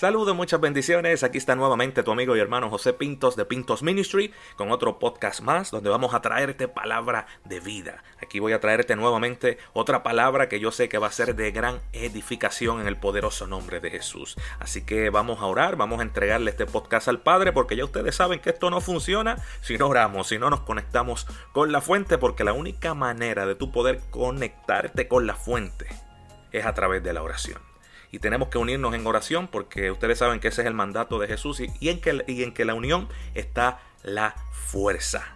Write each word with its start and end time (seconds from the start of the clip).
Saludos, 0.00 0.34
muchas 0.34 0.62
bendiciones. 0.62 1.22
Aquí 1.24 1.36
está 1.36 1.54
nuevamente 1.54 2.02
tu 2.02 2.10
amigo 2.10 2.34
y 2.34 2.40
hermano 2.40 2.70
José 2.70 2.94
Pintos 2.94 3.36
de 3.36 3.44
Pintos 3.44 3.82
Ministry 3.82 4.32
con 4.56 4.70
otro 4.70 4.98
podcast 4.98 5.42
más 5.42 5.70
donde 5.70 5.90
vamos 5.90 6.14
a 6.14 6.22
traerte 6.22 6.68
palabra 6.68 7.26
de 7.44 7.60
vida. 7.60 8.02
Aquí 8.22 8.38
voy 8.38 8.54
a 8.54 8.60
traerte 8.60 8.96
nuevamente 8.96 9.58
otra 9.74 10.02
palabra 10.02 10.48
que 10.48 10.58
yo 10.58 10.72
sé 10.72 10.88
que 10.88 10.96
va 10.96 11.08
a 11.08 11.12
ser 11.12 11.36
de 11.36 11.50
gran 11.50 11.82
edificación 11.92 12.80
en 12.80 12.86
el 12.86 12.96
poderoso 12.96 13.46
nombre 13.46 13.80
de 13.80 13.90
Jesús. 13.90 14.36
Así 14.58 14.86
que 14.86 15.10
vamos 15.10 15.40
a 15.40 15.44
orar, 15.44 15.76
vamos 15.76 16.00
a 16.00 16.04
entregarle 16.04 16.52
este 16.52 16.64
podcast 16.64 17.06
al 17.08 17.20
Padre 17.20 17.52
porque 17.52 17.76
ya 17.76 17.84
ustedes 17.84 18.14
saben 18.14 18.40
que 18.40 18.48
esto 18.48 18.70
no 18.70 18.80
funciona 18.80 19.36
si 19.60 19.76
no 19.76 19.86
oramos, 19.86 20.28
si 20.28 20.38
no 20.38 20.48
nos 20.48 20.60
conectamos 20.60 21.26
con 21.52 21.72
la 21.72 21.82
fuente 21.82 22.16
porque 22.16 22.42
la 22.42 22.54
única 22.54 22.94
manera 22.94 23.44
de 23.44 23.54
tu 23.54 23.70
poder 23.70 24.00
conectarte 24.08 25.08
con 25.08 25.26
la 25.26 25.34
fuente 25.34 25.88
es 26.52 26.64
a 26.64 26.72
través 26.72 27.02
de 27.02 27.12
la 27.12 27.22
oración 27.22 27.69
y 28.10 28.18
tenemos 28.18 28.48
que 28.48 28.58
unirnos 28.58 28.94
en 28.94 29.06
oración 29.06 29.48
porque 29.48 29.90
ustedes 29.90 30.18
saben 30.18 30.40
que 30.40 30.48
ese 30.48 30.62
es 30.62 30.66
el 30.66 30.74
mandato 30.74 31.18
de 31.18 31.28
Jesús 31.28 31.60
y, 31.60 31.88
en, 31.88 32.00
que, 32.00 32.24
y 32.26 32.42
en 32.42 32.52
que 32.52 32.64
la 32.64 32.74
unión 32.74 33.08
está 33.34 33.80
la 34.02 34.34
fuerza. 34.52 35.34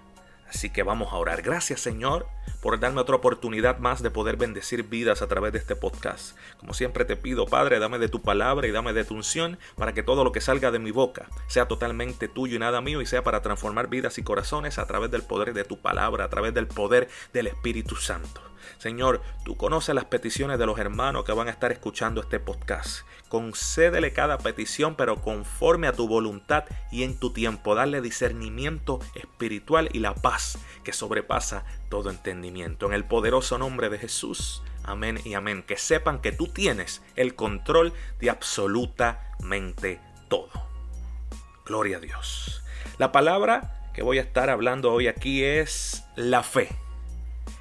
Así 0.48 0.70
que 0.70 0.82
vamos 0.82 1.12
a 1.12 1.16
orar. 1.16 1.42
Gracias 1.42 1.80
Señor 1.80 2.26
por 2.60 2.80
darme 2.80 3.00
otra 3.00 3.16
oportunidad 3.16 3.78
más 3.78 4.02
de 4.02 4.10
poder 4.10 4.36
bendecir 4.36 4.84
vidas 4.84 5.22
a 5.22 5.28
través 5.28 5.52
de 5.52 5.58
este 5.58 5.76
podcast. 5.76 6.36
Como 6.58 6.74
siempre 6.74 7.04
te 7.04 7.16
pido, 7.16 7.46
Padre, 7.46 7.78
dame 7.78 7.98
de 7.98 8.08
tu 8.08 8.22
palabra 8.22 8.66
y 8.66 8.70
dame 8.72 8.92
de 8.92 9.04
tu 9.04 9.14
unción 9.14 9.58
para 9.76 9.92
que 9.92 10.02
todo 10.02 10.24
lo 10.24 10.32
que 10.32 10.40
salga 10.40 10.70
de 10.70 10.78
mi 10.78 10.90
boca 10.90 11.26
sea 11.46 11.66
totalmente 11.68 12.28
tuyo 12.28 12.56
y 12.56 12.58
nada 12.58 12.80
mío 12.80 13.00
y 13.00 13.06
sea 13.06 13.22
para 13.22 13.42
transformar 13.42 13.88
vidas 13.88 14.18
y 14.18 14.22
corazones 14.22 14.78
a 14.78 14.86
través 14.86 15.10
del 15.10 15.22
poder 15.22 15.54
de 15.54 15.64
tu 15.64 15.80
palabra, 15.80 16.24
a 16.24 16.30
través 16.30 16.54
del 16.54 16.66
poder 16.66 17.08
del 17.32 17.46
Espíritu 17.46 17.96
Santo. 17.96 18.40
Señor, 18.78 19.22
tú 19.44 19.56
conoces 19.56 19.94
las 19.94 20.04
peticiones 20.06 20.58
de 20.58 20.66
los 20.66 20.78
hermanos 20.78 21.24
que 21.24 21.32
van 21.32 21.48
a 21.48 21.50
estar 21.50 21.72
escuchando 21.72 22.20
este 22.20 22.40
podcast. 22.40 23.06
Concédele 23.28 24.12
cada 24.12 24.38
petición, 24.38 24.94
pero 24.94 25.20
conforme 25.20 25.86
a 25.86 25.92
tu 25.92 26.06
voluntad 26.06 26.64
y 26.92 27.02
en 27.02 27.18
tu 27.18 27.32
tiempo. 27.32 27.74
Darle 27.74 28.00
discernimiento 28.00 29.00
espiritual 29.14 29.88
y 29.92 29.98
la 29.98 30.14
paz 30.14 30.58
que 30.84 30.92
sobrepasa 30.92 31.64
todo 31.94 32.10
entendimiento. 32.10 32.86
En 32.86 32.92
el 32.92 33.04
poderoso 33.04 33.56
nombre 33.56 33.88
de 33.88 34.00
Jesús. 34.00 34.64
Amén 34.82 35.20
y 35.24 35.34
amén. 35.34 35.62
Que 35.62 35.76
sepan 35.76 36.20
que 36.20 36.32
tú 36.32 36.48
tienes 36.48 37.02
el 37.14 37.36
control 37.36 37.92
de 38.18 38.30
absolutamente 38.30 40.00
todo. 40.26 40.50
Gloria 41.64 41.98
a 41.98 42.00
Dios. 42.00 42.64
La 42.98 43.12
palabra 43.12 43.92
que 43.94 44.02
voy 44.02 44.18
a 44.18 44.22
estar 44.22 44.50
hablando 44.50 44.92
hoy 44.92 45.06
aquí 45.06 45.44
es 45.44 46.02
la 46.16 46.42
fe. 46.42 46.68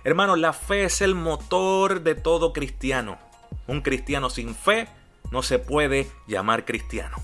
Hermano, 0.04 0.36
la 0.36 0.52
fe 0.52 0.86
es 0.86 1.04
el 1.04 1.14
motor 1.14 2.02
de 2.02 2.16
todo 2.16 2.54
cristiano. 2.54 3.20
Un 3.68 3.82
cristiano 3.82 4.32
sin 4.32 4.56
fe 4.56 4.88
no 5.30 5.44
se 5.44 5.60
puede 5.60 6.08
llamar 6.26 6.66
cristiano. 6.66 7.18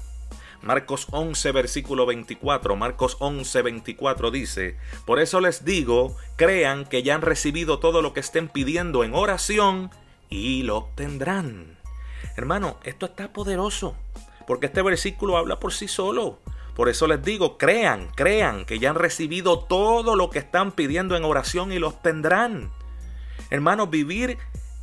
Marcos 0.62 1.08
11, 1.12 1.52
versículo 1.52 2.06
24. 2.06 2.75
Marcos 2.75 3.18
11, 3.20 3.62
24 3.62 4.31
dice, 4.31 4.78
Por 5.06 5.20
eso 5.20 5.40
les 5.40 5.64
digo, 5.64 6.16
crean 6.36 6.86
que 6.86 7.03
ya 7.03 7.16
han 7.16 7.22
recibido 7.22 7.80
todo 7.80 8.02
lo 8.02 8.14
que 8.14 8.20
estén 8.20 8.50
pidiendo 8.50 9.03
en 9.03 9.14
oración 9.14 9.90
y 10.30 10.64
lo 10.64 10.78
obtendrán. 10.78 11.78
Hermano, 12.36 12.78
esto 12.84 13.06
está 13.06 13.31
poderoso, 13.34 13.96
porque 14.48 14.68
este 14.68 14.81
versículo 14.81 15.38
habla 15.38 15.59
por 15.59 15.74
sí 15.74 15.88
solo. 15.88 16.40
Por 16.75 16.88
eso 16.88 17.08
les 17.08 17.22
digo, 17.24 17.58
crean, 17.58 18.08
crean 18.16 18.66
que 18.66 18.80
ya 18.80 18.92
han 18.92 18.96
recibido 18.96 19.59
todo 19.59 20.16
lo 20.16 20.30
que 20.30 20.40
están 20.40 20.72
pidiendo 20.72 21.18
en 21.18 21.25
oración 21.25 21.72
y 21.72 21.80
lo 21.80 21.90
obtendrán. 21.90 22.72
Hermanos, 23.50 23.90
vivir 23.90 24.38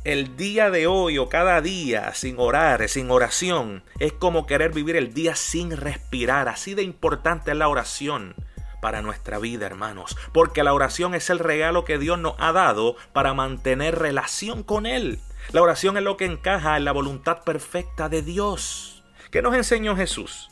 el 0.07 0.37
día 0.37 0.69
de 0.69 0.87
hoy 0.87 1.17
o 1.17 1.27
cada 1.27 1.59
día 1.59 2.13
sin 2.13 2.39
orar, 2.39 2.87
sin 2.87 3.11
oración, 3.11 3.83
es 3.99 4.13
como 4.13 4.47
querer 4.47 4.71
vivir 4.71 4.95
el 4.95 5.13
día 5.13 5.35
sin 5.35 5.75
respirar. 5.75 6.47
Así 6.47 6.75
de 6.75 6.83
importante 6.83 7.51
es 7.51 7.57
la 7.57 7.67
oración 7.67 8.33
para 8.81 9.01
nuestra 9.01 9.37
vida, 9.37 9.65
hermanos, 9.65 10.15
porque 10.31 10.63
la 10.63 10.73
oración 10.73 11.13
es 11.13 11.29
el 11.29 11.39
regalo 11.39 11.83
que 11.83 11.97
Dios 11.97 12.17
nos 12.19 12.35
ha 12.39 12.53
dado 12.53 12.95
para 13.11 13.33
mantener 13.33 13.99
relación 13.99 14.63
con 14.63 14.85
Él. 14.85 15.19
La 15.51 15.61
oración 15.61 15.97
es 15.97 16.03
lo 16.03 16.15
que 16.15 16.23
encaja 16.23 16.77
en 16.77 16.85
la 16.85 16.93
voluntad 16.93 17.43
perfecta 17.43 18.07
de 18.07 18.21
Dios. 18.21 19.03
¿Qué 19.29 19.41
nos 19.41 19.55
enseñó 19.55 19.97
Jesús? 19.97 20.49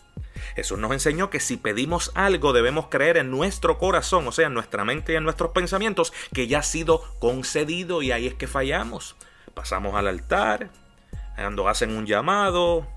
Jesús 0.57 0.77
nos 0.79 0.91
enseñó 0.91 1.29
que 1.29 1.39
si 1.39 1.55
pedimos 1.55 2.11
algo 2.13 2.51
debemos 2.51 2.87
creer 2.87 3.15
en 3.15 3.31
nuestro 3.31 3.77
corazón, 3.77 4.27
o 4.27 4.33
sea, 4.33 4.47
en 4.47 4.53
nuestra 4.53 4.83
mente 4.83 5.13
y 5.13 5.15
en 5.15 5.23
nuestros 5.23 5.51
pensamientos, 5.51 6.11
que 6.33 6.47
ya 6.47 6.59
ha 6.59 6.63
sido 6.63 7.01
concedido 7.19 8.01
y 8.01 8.11
ahí 8.11 8.27
es 8.27 8.33
que 8.33 8.47
fallamos. 8.47 9.15
Pasamos 9.55 9.95
al 9.95 10.07
altar, 10.07 10.69
cuando 11.35 11.67
hacen 11.67 11.95
un 11.95 12.05
llamado, 12.05 12.87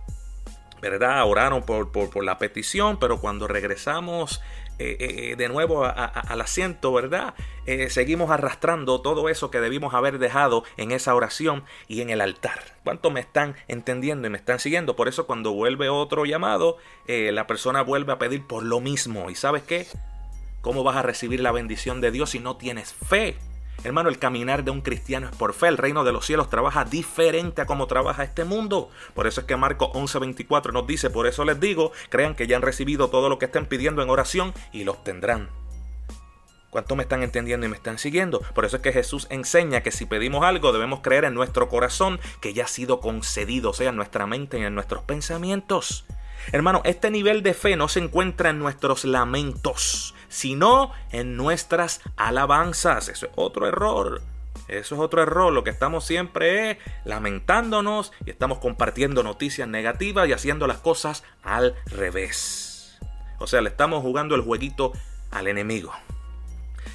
¿verdad? 0.80 1.24
Oraron 1.26 1.62
por, 1.62 1.90
por, 1.90 2.24
la 2.24 2.38
petición, 2.38 2.98
pero 2.98 3.20
cuando 3.20 3.48
regresamos 3.48 4.40
eh, 4.78 4.96
eh, 5.00 5.36
de 5.36 5.48
nuevo 5.48 5.84
al 5.84 6.40
asiento, 6.40 6.92
¿verdad? 6.92 7.34
Eh, 7.66 7.90
seguimos 7.90 8.30
arrastrando 8.30 9.00
todo 9.00 9.28
eso 9.28 9.50
que 9.50 9.60
debimos 9.60 9.92
haber 9.94 10.18
dejado 10.18 10.62
en 10.76 10.92
esa 10.92 11.14
oración 11.14 11.64
y 11.88 12.00
en 12.00 12.10
el 12.10 12.20
altar. 12.20 12.60
¿Cuánto 12.84 13.10
me 13.10 13.20
están 13.20 13.56
entendiendo 13.66 14.28
y 14.28 14.30
me 14.30 14.38
están 14.38 14.60
siguiendo? 14.60 14.94
Por 14.94 15.08
eso 15.08 15.26
cuando 15.26 15.52
vuelve 15.52 15.88
otro 15.88 16.24
llamado, 16.26 16.76
la 17.06 17.46
persona 17.46 17.82
vuelve 17.82 18.12
a 18.12 18.18
pedir 18.18 18.46
por 18.46 18.62
lo 18.62 18.80
mismo. 18.80 19.30
¿Y 19.30 19.34
sabes 19.34 19.62
qué? 19.62 19.86
¿Cómo 20.60 20.84
vas 20.84 20.96
a 20.96 21.02
recibir 21.02 21.40
la 21.40 21.52
bendición 21.52 22.00
de 22.00 22.10
Dios 22.10 22.30
si 22.30 22.38
no 22.38 22.56
tienes 22.56 22.92
fe? 22.92 23.36
Hermano, 23.84 24.08
el 24.08 24.18
caminar 24.18 24.64
de 24.64 24.72
un 24.72 24.80
cristiano 24.80 25.28
es 25.28 25.36
por 25.36 25.54
fe. 25.54 25.68
El 25.68 25.78
reino 25.78 26.02
de 26.02 26.12
los 26.12 26.26
cielos 26.26 26.50
trabaja 26.50 26.84
diferente 26.84 27.62
a 27.62 27.66
como 27.66 27.86
trabaja 27.86 28.24
este 28.24 28.44
mundo. 28.44 28.90
Por 29.14 29.26
eso 29.26 29.40
es 29.42 29.46
que 29.46 29.56
Marcos 29.56 29.90
11:24 29.94 30.72
nos 30.72 30.86
dice, 30.86 31.10
por 31.10 31.26
eso 31.26 31.44
les 31.44 31.60
digo, 31.60 31.92
crean 32.08 32.34
que 32.34 32.46
ya 32.46 32.56
han 32.56 32.62
recibido 32.62 33.08
todo 33.08 33.28
lo 33.28 33.38
que 33.38 33.46
estén 33.46 33.66
pidiendo 33.66 34.02
en 34.02 34.10
oración 34.10 34.52
y 34.72 34.84
lo 34.84 34.92
obtendrán. 34.92 35.48
¿Cuánto 36.70 36.96
me 36.96 37.02
están 37.02 37.22
entendiendo 37.22 37.64
y 37.64 37.70
me 37.70 37.76
están 37.76 37.98
siguiendo? 37.98 38.40
Por 38.54 38.66
eso 38.66 38.76
es 38.76 38.82
que 38.82 38.92
Jesús 38.92 39.26
enseña 39.30 39.80
que 39.82 39.90
si 39.90 40.04
pedimos 40.04 40.44
algo 40.44 40.72
debemos 40.72 41.00
creer 41.00 41.24
en 41.24 41.32
nuestro 41.32 41.68
corazón 41.68 42.20
que 42.42 42.52
ya 42.52 42.64
ha 42.64 42.68
sido 42.68 43.00
concedido, 43.00 43.70
o 43.70 43.74
sea, 43.74 43.88
en 43.88 43.96
nuestra 43.96 44.26
mente 44.26 44.58
y 44.58 44.64
en 44.64 44.74
nuestros 44.74 45.02
pensamientos. 45.04 46.04
Hermano, 46.52 46.82
este 46.84 47.10
nivel 47.10 47.42
de 47.42 47.54
fe 47.54 47.76
no 47.76 47.88
se 47.88 48.00
encuentra 48.00 48.50
en 48.50 48.58
nuestros 48.58 49.04
lamentos, 49.04 50.14
sino 50.28 50.92
en 51.10 51.36
nuestras 51.36 52.00
alabanzas. 52.16 53.08
Eso 53.08 53.26
es 53.26 53.32
otro 53.36 53.66
error. 53.66 54.22
Eso 54.68 54.94
es 54.94 55.00
otro 55.00 55.22
error. 55.22 55.52
Lo 55.52 55.64
que 55.64 55.70
estamos 55.70 56.04
siempre 56.04 56.70
es 56.70 56.78
lamentándonos 57.04 58.12
y 58.24 58.30
estamos 58.30 58.58
compartiendo 58.58 59.22
noticias 59.22 59.66
negativas 59.66 60.28
y 60.28 60.32
haciendo 60.32 60.66
las 60.66 60.78
cosas 60.78 61.24
al 61.42 61.74
revés. 61.86 62.98
O 63.38 63.46
sea, 63.46 63.60
le 63.60 63.70
estamos 63.70 64.02
jugando 64.02 64.34
el 64.34 64.42
jueguito 64.42 64.92
al 65.30 65.48
enemigo. 65.48 65.92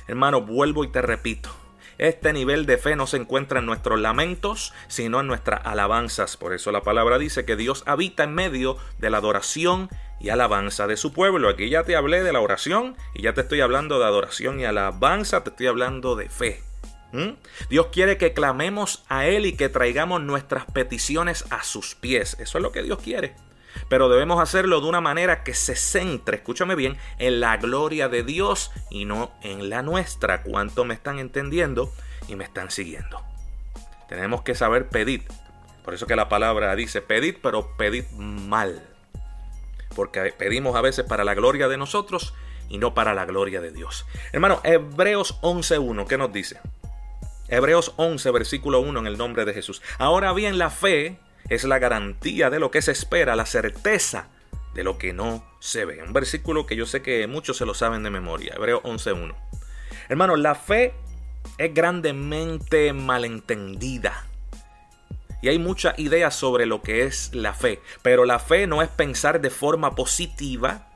Hermano, 0.08 0.42
vuelvo 0.42 0.84
y 0.84 0.90
te 0.90 1.02
repito. 1.02 1.50
Este 1.98 2.34
nivel 2.34 2.66
de 2.66 2.78
fe 2.78 2.96
no 2.96 3.08
se 3.08 3.18
encuentra 3.18 3.60
en 3.60 3.66
nuestros 3.66 4.00
lamentos, 4.00 4.74
sino 4.88 5.20
en 5.20 5.28
nuestras 5.28 5.66
alabanzas. 5.66 6.38
Por 6.38 6.54
eso 6.54 6.72
la 6.72 6.82
palabra 6.82 7.18
dice 7.18 7.46
que 7.46 7.56
Dios 7.56 7.84
habita 7.86 8.24
en 8.24 8.34
medio 8.34 8.78
de 8.98 9.10
la 9.10 9.18
adoración 9.18 9.90
y 10.24 10.30
alabanza 10.30 10.88
de 10.88 10.98
su 10.98 11.14
pueblo. 11.14 11.50
Aquí 11.50 11.70
ya 11.70 11.84
te 11.84 11.96
hablé 11.96 12.24
de 12.24 12.34
la 12.34 12.40
oración 12.40 12.96
y 13.14 13.22
ya 13.22 13.34
te 13.34 13.42
estoy 13.42 13.62
hablando 13.62 14.00
de 14.00 14.06
adoración 14.06 14.60
y 14.60 14.66
alabanza, 14.66 15.44
te 15.44 15.52
estoy 15.52 15.68
hablando 15.68 16.16
de 16.16 16.30
fe. 16.30 16.64
Dios 17.70 17.88
quiere 17.92 18.18
que 18.18 18.34
clamemos 18.34 19.04
a 19.08 19.28
Él 19.28 19.46
y 19.46 19.56
que 19.56 19.70
traigamos 19.70 20.22
nuestras 20.22 20.66
peticiones 20.66 21.46
a 21.52 21.64
sus 21.64 21.94
pies. 21.94 22.38
Eso 22.40 22.58
es 22.58 22.62
lo 22.64 22.72
que 22.72 22.82
Dios 22.82 23.00
quiere. 23.04 23.36
Pero 23.90 24.10
debemos 24.10 24.42
hacerlo 24.42 24.82
de 24.82 24.88
una 24.88 25.02
manera 25.02 25.44
que 25.44 25.54
se 25.54 25.76
centre, 25.76 26.38
escúchame 26.38 26.74
bien, 26.74 26.98
en 27.20 27.40
la 27.40 27.58
gloria 27.58 28.08
de 28.08 28.24
Dios 28.24 28.72
y 28.90 29.06
no 29.06 29.32
en 29.44 29.70
la 29.70 29.84
nuestra. 29.84 30.42
¿Cuánto 30.42 30.86
me 30.86 30.96
están 30.96 31.20
entendiendo 31.20 31.92
y 32.28 32.36
me 32.36 32.46
están 32.46 32.72
siguiendo? 32.72 33.22
Tenemos 34.10 34.42
que 34.42 34.56
saber 34.56 34.90
pedir. 34.90 35.24
Por 35.84 35.94
eso 35.94 36.08
que 36.08 36.16
la 36.16 36.30
palabra 36.30 36.76
dice 36.76 37.02
pedid, 37.02 37.36
pero 37.44 37.76
pedid 37.78 38.06
mal. 38.12 38.93
Porque 39.96 40.34
pedimos 40.38 40.76
a 40.76 40.82
veces 40.82 41.06
para 41.06 41.24
la 41.24 41.34
gloria 41.34 41.68
de 41.68 41.78
nosotros 41.78 42.34
y 42.70 42.78
no 42.78 42.94
para 42.94 43.14
la 43.14 43.26
gloria 43.26 43.62
de 43.62 43.72
Dios. 43.72 44.06
Hermano, 44.32 44.60
Hebreos 44.64 45.40
11.1, 45.42 46.08
¿qué 46.08 46.18
nos 46.18 46.34
dice? 46.34 46.60
Hebreos 47.48 47.94
11, 47.98 48.32
versículo 48.32 48.80
1 48.80 49.00
en 49.00 49.08
el 49.08 49.18
nombre 49.18 49.46
de 49.46 49.54
Jesús. 49.54 49.82
Ahora 49.98 50.34
bien, 50.34 50.58
la 50.58 50.70
fe 50.70 51.20
es 51.50 51.64
la 51.66 51.80
garantía 51.80 52.50
de 52.50 52.60
lo 52.60 52.72
que 52.72 52.82
se 52.82 52.92
espera, 52.92 53.36
la 53.36 53.46
certeza 53.46 54.30
de 54.74 54.84
lo 54.84 54.98
que 54.98 55.14
no 55.14 55.46
se 55.60 55.86
ve. 55.86 56.02
Un 56.02 56.14
versículo 56.14 56.66
que 56.66 56.76
yo 56.76 56.86
sé 56.86 57.02
que 57.02 57.28
muchos 57.28 57.58
se 57.58 57.66
lo 57.66 57.74
saben 57.74 58.04
de 58.04 58.10
memoria, 58.10 58.54
Hebreo 58.56 58.82
11.1. 58.84 59.36
Hermano, 60.10 60.36
la 60.36 60.56
fe 60.56 60.94
es 61.58 61.74
grandemente 61.74 62.94
malentendida. 62.94 64.28
Y 65.44 65.50
hay 65.50 65.60
muchas 65.60 66.00
ideas 66.00 66.34
sobre 66.34 66.66
lo 66.66 66.82
que 66.82 67.04
es 67.04 67.36
la 67.36 67.54
fe. 67.54 67.82
Pero 68.02 68.24
la 68.24 68.40
fe 68.40 68.66
no 68.66 68.82
es 68.82 68.88
pensar 68.88 69.42
de 69.42 69.50
forma 69.50 69.94
positiva. 69.94 70.88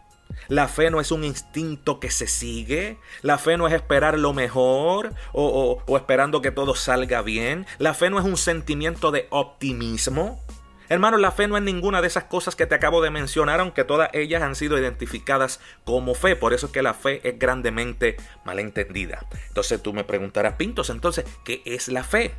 La 0.48 0.70
fe 0.70 0.90
no 0.90 1.02
es 1.02 1.12
un 1.12 1.26
instinto 1.26 2.00
que 2.00 2.10
se 2.10 2.28
sigue. 2.28 2.98
La 3.24 3.40
fe 3.40 3.58
no 3.58 3.68
es 3.68 3.74
esperar 3.74 4.18
lo 4.18 4.32
mejor 4.32 5.14
o, 5.34 5.84
o 5.86 5.98
esperando 5.98 6.42
que 6.42 6.52
todo 6.52 6.76
salga 6.76 7.22
bien. 7.24 7.68
La 7.78 7.94
fe 7.94 8.10
no 8.10 8.20
es 8.20 8.26
un 8.26 8.38
sentimiento 8.38 9.12
de 9.12 9.28
optimismo. 9.32 10.42
Hermano, 10.88 11.18
la 11.18 11.32
fe 11.32 11.50
no 11.50 11.58
es 11.58 11.64
ninguna 11.64 12.02
de 12.02 12.08
esas 12.08 12.24
cosas 12.24 12.56
que 12.56 12.66
te 12.66 12.76
acabo 12.76 13.02
de 13.02 13.10
mencionar, 13.10 13.60
aunque 13.60 13.84
todas 13.84 14.10
ellas 14.14 14.42
han 14.42 14.56
sido 14.56 14.80
identificadas 14.80 15.60
como 15.84 16.16
fe. 16.16 16.38
Por 16.38 16.54
eso 16.54 16.68
es 16.68 16.72
que 16.72 16.82
la 16.82 16.94
fe 16.94 17.20
es 17.28 17.38
grandemente 17.38 18.16
malentendida. 18.46 19.26
Entonces 19.50 19.84
tú 19.84 19.92
me 19.92 20.06
preguntarás, 20.06 20.54
Pintos, 20.54 20.90
entonces, 20.90 21.26
¿qué 21.44 21.62
es 21.66 21.90
la 21.90 22.06
fe? 22.06 22.34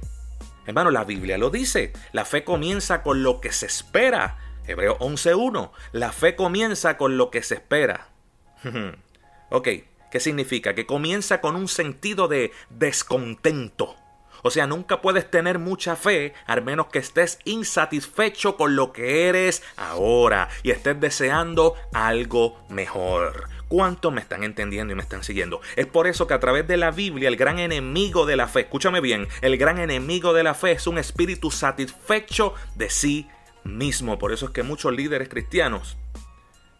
Hermano, 0.68 0.90
la 0.90 1.04
Biblia 1.04 1.38
lo 1.38 1.48
dice. 1.48 1.94
La 2.12 2.26
fe 2.26 2.44
comienza 2.44 3.02
con 3.02 3.22
lo 3.22 3.40
que 3.40 3.52
se 3.52 3.64
espera. 3.64 4.36
Hebreo 4.66 4.98
11.1. 4.98 5.70
La 5.92 6.12
fe 6.12 6.36
comienza 6.36 6.98
con 6.98 7.16
lo 7.16 7.30
que 7.30 7.42
se 7.42 7.54
espera. 7.54 8.08
ok, 9.50 9.68
¿qué 10.10 10.20
significa? 10.20 10.74
Que 10.74 10.84
comienza 10.84 11.40
con 11.40 11.56
un 11.56 11.68
sentido 11.68 12.28
de 12.28 12.52
descontento 12.68 13.96
o 14.42 14.50
sea, 14.50 14.66
nunca 14.66 15.00
puedes 15.00 15.30
tener 15.30 15.58
mucha 15.58 15.96
fe 15.96 16.34
al 16.46 16.62
menos 16.62 16.88
que 16.88 16.98
estés 16.98 17.38
insatisfecho 17.44 18.56
con 18.56 18.76
lo 18.76 18.92
que 18.92 19.28
eres 19.28 19.62
ahora 19.76 20.48
y 20.62 20.70
estés 20.70 21.00
deseando 21.00 21.74
algo 21.92 22.60
mejor. 22.68 23.48
¿Cuántos 23.68 24.12
me 24.12 24.20
están 24.20 24.44
entendiendo 24.44 24.92
y 24.92 24.96
me 24.96 25.02
están 25.02 25.22
siguiendo? 25.22 25.60
Es 25.76 25.86
por 25.86 26.06
eso 26.06 26.26
que 26.26 26.34
a 26.34 26.40
través 26.40 26.66
de 26.66 26.78
la 26.78 26.90
Biblia 26.90 27.28
el 27.28 27.36
gran 27.36 27.58
enemigo 27.58 28.24
de 28.24 28.36
la 28.36 28.48
fe, 28.48 28.60
escúchame 28.60 29.00
bien, 29.00 29.28
el 29.42 29.58
gran 29.58 29.78
enemigo 29.78 30.32
de 30.32 30.42
la 30.42 30.54
fe 30.54 30.72
es 30.72 30.86
un 30.86 30.98
espíritu 30.98 31.50
satisfecho 31.50 32.54
de 32.76 32.88
sí 32.88 33.28
mismo. 33.64 34.18
Por 34.18 34.32
eso 34.32 34.46
es 34.46 34.52
que 34.52 34.62
muchos 34.62 34.94
líderes 34.94 35.28
cristianos 35.28 35.98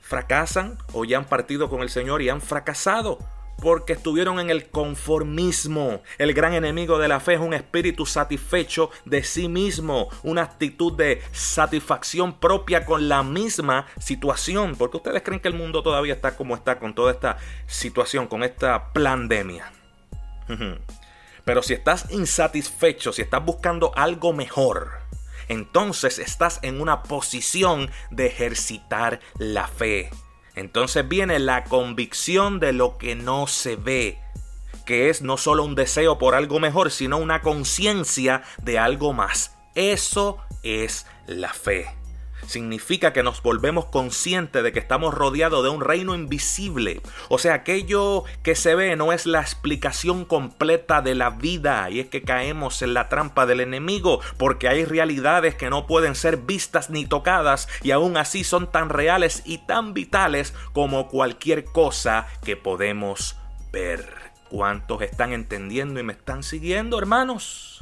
fracasan 0.00 0.78
o 0.94 1.04
ya 1.04 1.18
han 1.18 1.26
partido 1.26 1.68
con 1.68 1.82
el 1.82 1.90
Señor 1.90 2.22
y 2.22 2.30
han 2.30 2.40
fracasado 2.40 3.18
porque 3.60 3.94
estuvieron 3.94 4.40
en 4.40 4.50
el 4.50 4.68
conformismo. 4.68 6.02
El 6.18 6.32
gran 6.34 6.54
enemigo 6.54 6.98
de 6.98 7.08
la 7.08 7.20
fe 7.20 7.34
es 7.34 7.40
un 7.40 7.54
espíritu 7.54 8.06
satisfecho 8.06 8.90
de 9.04 9.22
sí 9.22 9.48
mismo, 9.48 10.08
una 10.22 10.42
actitud 10.42 10.92
de 10.92 11.22
satisfacción 11.32 12.38
propia 12.38 12.84
con 12.84 13.08
la 13.08 13.22
misma 13.22 13.86
situación. 13.98 14.76
Porque 14.76 14.98
ustedes 14.98 15.22
creen 15.22 15.40
que 15.40 15.48
el 15.48 15.54
mundo 15.54 15.82
todavía 15.82 16.14
está 16.14 16.36
como 16.36 16.54
está 16.54 16.78
con 16.78 16.94
toda 16.94 17.12
esta 17.12 17.38
situación, 17.66 18.26
con 18.26 18.42
esta 18.42 18.92
pandemia. 18.92 19.72
Pero 21.44 21.62
si 21.62 21.72
estás 21.72 22.10
insatisfecho, 22.10 23.12
si 23.12 23.22
estás 23.22 23.44
buscando 23.44 23.92
algo 23.96 24.32
mejor, 24.32 24.90
entonces 25.48 26.18
estás 26.18 26.60
en 26.62 26.80
una 26.80 27.02
posición 27.02 27.90
de 28.10 28.26
ejercitar 28.26 29.20
la 29.38 29.66
fe. 29.66 30.10
Entonces 30.58 31.06
viene 31.08 31.38
la 31.38 31.64
convicción 31.64 32.58
de 32.60 32.72
lo 32.72 32.98
que 32.98 33.14
no 33.14 33.46
se 33.46 33.76
ve, 33.76 34.18
que 34.86 35.08
es 35.08 35.22
no 35.22 35.36
solo 35.36 35.64
un 35.64 35.74
deseo 35.74 36.18
por 36.18 36.34
algo 36.34 36.58
mejor, 36.58 36.90
sino 36.90 37.18
una 37.18 37.42
conciencia 37.42 38.42
de 38.62 38.78
algo 38.78 39.12
más. 39.12 39.56
Eso 39.74 40.38
es 40.64 41.06
la 41.26 41.52
fe 41.52 41.97
significa 42.46 43.12
que 43.12 43.22
nos 43.22 43.42
volvemos 43.42 43.86
conscientes 43.86 44.62
de 44.62 44.72
que 44.72 44.78
estamos 44.78 45.14
rodeados 45.14 45.62
de 45.62 45.70
un 45.70 45.80
reino 45.80 46.14
invisible. 46.14 47.00
O 47.28 47.38
sea, 47.38 47.54
aquello 47.54 48.24
que 48.42 48.54
se 48.54 48.74
ve 48.74 48.96
no 48.96 49.12
es 49.12 49.26
la 49.26 49.40
explicación 49.40 50.24
completa 50.24 51.02
de 51.02 51.14
la 51.14 51.30
vida 51.30 51.90
y 51.90 52.00
es 52.00 52.06
que 52.06 52.22
caemos 52.22 52.82
en 52.82 52.94
la 52.94 53.08
trampa 53.08 53.46
del 53.46 53.60
enemigo 53.60 54.20
porque 54.36 54.68
hay 54.68 54.84
realidades 54.84 55.54
que 55.54 55.70
no 55.70 55.86
pueden 55.86 56.14
ser 56.14 56.38
vistas 56.38 56.90
ni 56.90 57.06
tocadas 57.06 57.68
y 57.82 57.90
aún 57.90 58.16
así 58.16 58.44
son 58.44 58.70
tan 58.70 58.88
reales 58.88 59.42
y 59.44 59.58
tan 59.58 59.94
vitales 59.94 60.54
como 60.72 61.08
cualquier 61.08 61.64
cosa 61.64 62.26
que 62.44 62.56
podemos 62.56 63.36
ver. 63.72 64.28
¿Cuántos 64.50 65.02
están 65.02 65.32
entendiendo 65.32 66.00
y 66.00 66.02
me 66.02 66.14
están 66.14 66.42
siguiendo, 66.42 66.98
hermanos? 66.98 67.77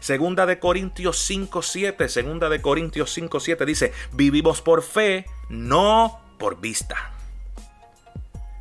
Segunda 0.00 0.46
de 0.46 0.58
Corintios 0.58 1.18
5:7, 1.18 2.08
segunda 2.08 2.48
de 2.48 2.62
Corintios 2.62 3.10
5:7 3.10 3.64
dice, 3.66 3.92
"Vivimos 4.12 4.62
por 4.62 4.82
fe, 4.82 5.26
no 5.48 6.20
por 6.38 6.60
vista." 6.60 7.12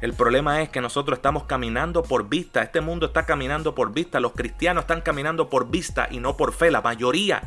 El 0.01 0.13
problema 0.13 0.61
es 0.61 0.69
que 0.69 0.81
nosotros 0.81 1.17
estamos 1.17 1.43
caminando 1.43 2.03
por 2.03 2.29
vista, 2.29 2.61
este 2.61 2.81
mundo 2.81 3.07
está 3.07 3.25
caminando 3.25 3.73
por 3.73 3.93
vista, 3.93 4.19
los 4.19 4.33
cristianos 4.33 4.83
están 4.83 5.01
caminando 5.01 5.49
por 5.49 5.71
vista 5.71 6.07
y 6.11 6.19
no 6.19 6.37
por 6.37 6.53
fe, 6.53 6.69
la 6.69 6.81
mayoría. 6.81 7.41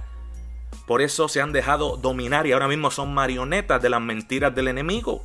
Por 0.86 1.00
eso 1.00 1.28
se 1.28 1.40
han 1.40 1.52
dejado 1.52 1.96
dominar 1.96 2.48
y 2.48 2.52
ahora 2.52 2.66
mismo 2.66 2.90
son 2.90 3.14
marionetas 3.14 3.80
de 3.80 3.90
las 3.90 4.00
mentiras 4.00 4.52
del 4.54 4.66
enemigo. 4.66 5.24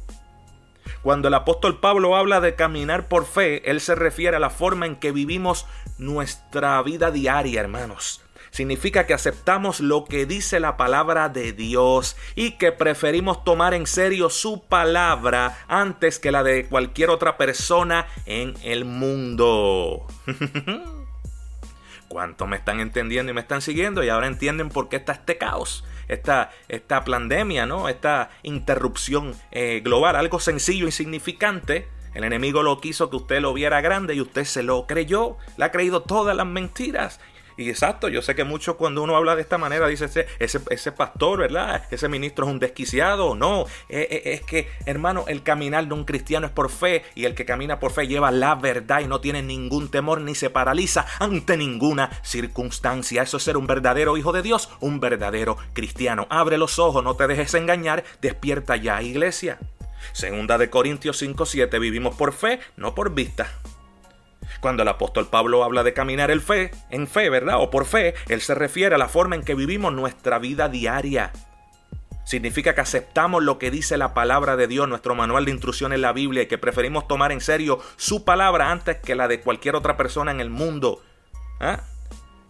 Cuando 1.01 1.27
el 1.27 1.33
apóstol 1.33 1.79
Pablo 1.79 2.15
habla 2.15 2.41
de 2.41 2.53
caminar 2.53 3.07
por 3.07 3.25
fe, 3.25 3.71
él 3.71 3.81
se 3.81 3.95
refiere 3.95 4.37
a 4.37 4.39
la 4.39 4.51
forma 4.51 4.85
en 4.85 4.95
que 4.95 5.11
vivimos 5.11 5.65
nuestra 5.97 6.81
vida 6.83 7.09
diaria, 7.09 7.61
hermanos 7.61 8.24
significa 8.55 9.05
que 9.05 9.13
aceptamos 9.13 9.81
lo 9.81 10.05
que 10.05 10.25
dice 10.25 10.61
la 10.61 10.77
palabra 10.77 11.27
de 11.27 11.51
Dios 11.51 12.15
y 12.35 12.51
que 12.51 12.71
preferimos 12.71 13.43
tomar 13.43 13.73
en 13.73 13.85
serio 13.85 14.29
su 14.29 14.63
palabra 14.63 15.57
antes 15.67 16.19
que 16.19 16.31
la 16.31 16.41
de 16.41 16.65
cualquier 16.65 17.09
otra 17.09 17.35
persona 17.35 18.07
en 18.25 18.53
el 18.63 18.85
mundo. 18.85 20.07
¿Cuántos 22.07 22.47
me 22.47 22.55
están 22.55 22.79
entendiendo 22.79 23.29
y 23.29 23.35
me 23.35 23.41
están 23.41 23.61
siguiendo? 23.61 24.05
Y 24.05 24.09
ahora 24.09 24.27
entienden 24.27 24.69
por 24.69 24.87
qué 24.87 24.95
está 24.95 25.11
este 25.11 25.37
caos, 25.37 25.83
esta, 26.07 26.49
esta 26.69 27.03
pandemia, 27.03 27.65
¿no? 27.65 27.89
Esta 27.89 28.29
interrupción 28.41 29.35
eh, 29.51 29.81
global, 29.83 30.15
algo 30.15 30.39
sencillo, 30.39 30.85
insignificante. 30.85 31.89
El 32.13 32.23
enemigo 32.23 32.63
lo 32.63 32.79
quiso 32.79 33.09
que 33.09 33.17
usted 33.17 33.41
lo 33.41 33.53
viera 33.53 33.81
grande 33.81 34.15
y 34.15 34.21
usted 34.21 34.45
se 34.45 34.63
lo 34.63 34.87
creyó. 34.87 35.35
Le 35.57 35.65
ha 35.65 35.71
creído 35.71 36.03
todas 36.03 36.37
las 36.37 36.47
mentiras 36.47 37.19
y 37.57 37.69
exacto, 37.69 38.09
yo 38.09 38.21
sé 38.21 38.35
que 38.35 38.43
muchos 38.43 38.75
cuando 38.75 39.01
uno 39.01 39.15
habla 39.15 39.35
de 39.35 39.41
esta 39.41 39.57
manera 39.57 39.87
dice 39.87 40.05
ese, 40.05 40.59
ese, 40.69 40.91
pastor, 40.91 41.39
¿verdad? 41.39 41.83
Ese 41.89 42.09
ministro 42.09 42.45
es 42.45 42.51
un 42.51 42.59
desquiciado. 42.59 43.35
No, 43.35 43.65
eh, 43.89 44.07
eh, 44.09 44.21
es 44.33 44.41
que, 44.41 44.69
hermano, 44.85 45.25
el 45.27 45.43
caminar 45.43 45.87
de 45.87 45.93
un 45.93 46.03
cristiano 46.03 46.47
es 46.47 46.51
por 46.51 46.69
fe 46.69 47.03
y 47.15 47.25
el 47.25 47.35
que 47.35 47.45
camina 47.45 47.79
por 47.79 47.91
fe 47.91 48.07
lleva 48.07 48.31
la 48.31 48.55
verdad 48.55 49.01
y 49.01 49.07
no 49.07 49.21
tiene 49.21 49.41
ningún 49.41 49.89
temor 49.89 50.21
ni 50.21 50.35
se 50.35 50.49
paraliza 50.49 51.05
ante 51.19 51.57
ninguna 51.57 52.09
circunstancia. 52.23 53.23
Eso 53.23 53.37
es 53.37 53.43
ser 53.43 53.57
un 53.57 53.67
verdadero 53.67 54.17
hijo 54.17 54.33
de 54.33 54.41
Dios, 54.41 54.69
un 54.79 54.99
verdadero 54.99 55.57
cristiano. 55.73 56.27
Abre 56.29 56.57
los 56.57 56.79
ojos, 56.79 57.03
no 57.03 57.15
te 57.15 57.27
dejes 57.27 57.53
engañar, 57.53 58.03
despierta 58.21 58.75
ya, 58.75 59.01
iglesia. 59.01 59.59
Segunda 60.13 60.57
de 60.57 60.69
Corintios 60.69 61.21
5:7, 61.21 61.79
vivimos 61.79 62.15
por 62.15 62.33
fe, 62.33 62.59
no 62.75 62.93
por 62.95 63.13
vista. 63.13 63.47
Cuando 64.59 64.83
el 64.83 64.89
apóstol 64.89 65.27
Pablo 65.27 65.63
habla 65.63 65.83
de 65.83 65.93
caminar 65.93 66.31
el 66.31 66.41
fe, 66.41 66.71
en 66.89 67.07
fe, 67.07 67.29
¿verdad? 67.29 67.61
O 67.61 67.69
por 67.69 67.85
fe, 67.85 68.15
él 68.27 68.41
se 68.41 68.55
refiere 68.55 68.95
a 68.95 68.97
la 68.97 69.07
forma 69.07 69.35
en 69.35 69.43
que 69.43 69.55
vivimos 69.55 69.93
nuestra 69.93 70.39
vida 70.39 70.69
diaria. 70.69 71.31
Significa 72.25 72.73
que 72.73 72.81
aceptamos 72.81 73.43
lo 73.43 73.59
que 73.59 73.69
dice 73.69 73.97
la 73.97 74.15
palabra 74.15 74.55
de 74.55 74.67
Dios, 74.67 74.87
nuestro 74.89 75.13
manual 75.13 75.45
de 75.45 75.51
instrucciones 75.51 75.97
en 75.97 76.01
la 76.01 76.13
Biblia, 76.13 76.43
y 76.43 76.47
que 76.47 76.57
preferimos 76.57 77.07
tomar 77.07 77.31
en 77.31 77.39
serio 77.39 77.79
su 77.97 78.25
palabra 78.25 78.71
antes 78.71 78.97
que 78.97 79.13
la 79.13 79.27
de 79.27 79.41
cualquier 79.41 79.75
otra 79.75 79.95
persona 79.95 80.31
en 80.31 80.41
el 80.41 80.49
mundo. 80.49 81.03
¿Ah? 81.59 81.81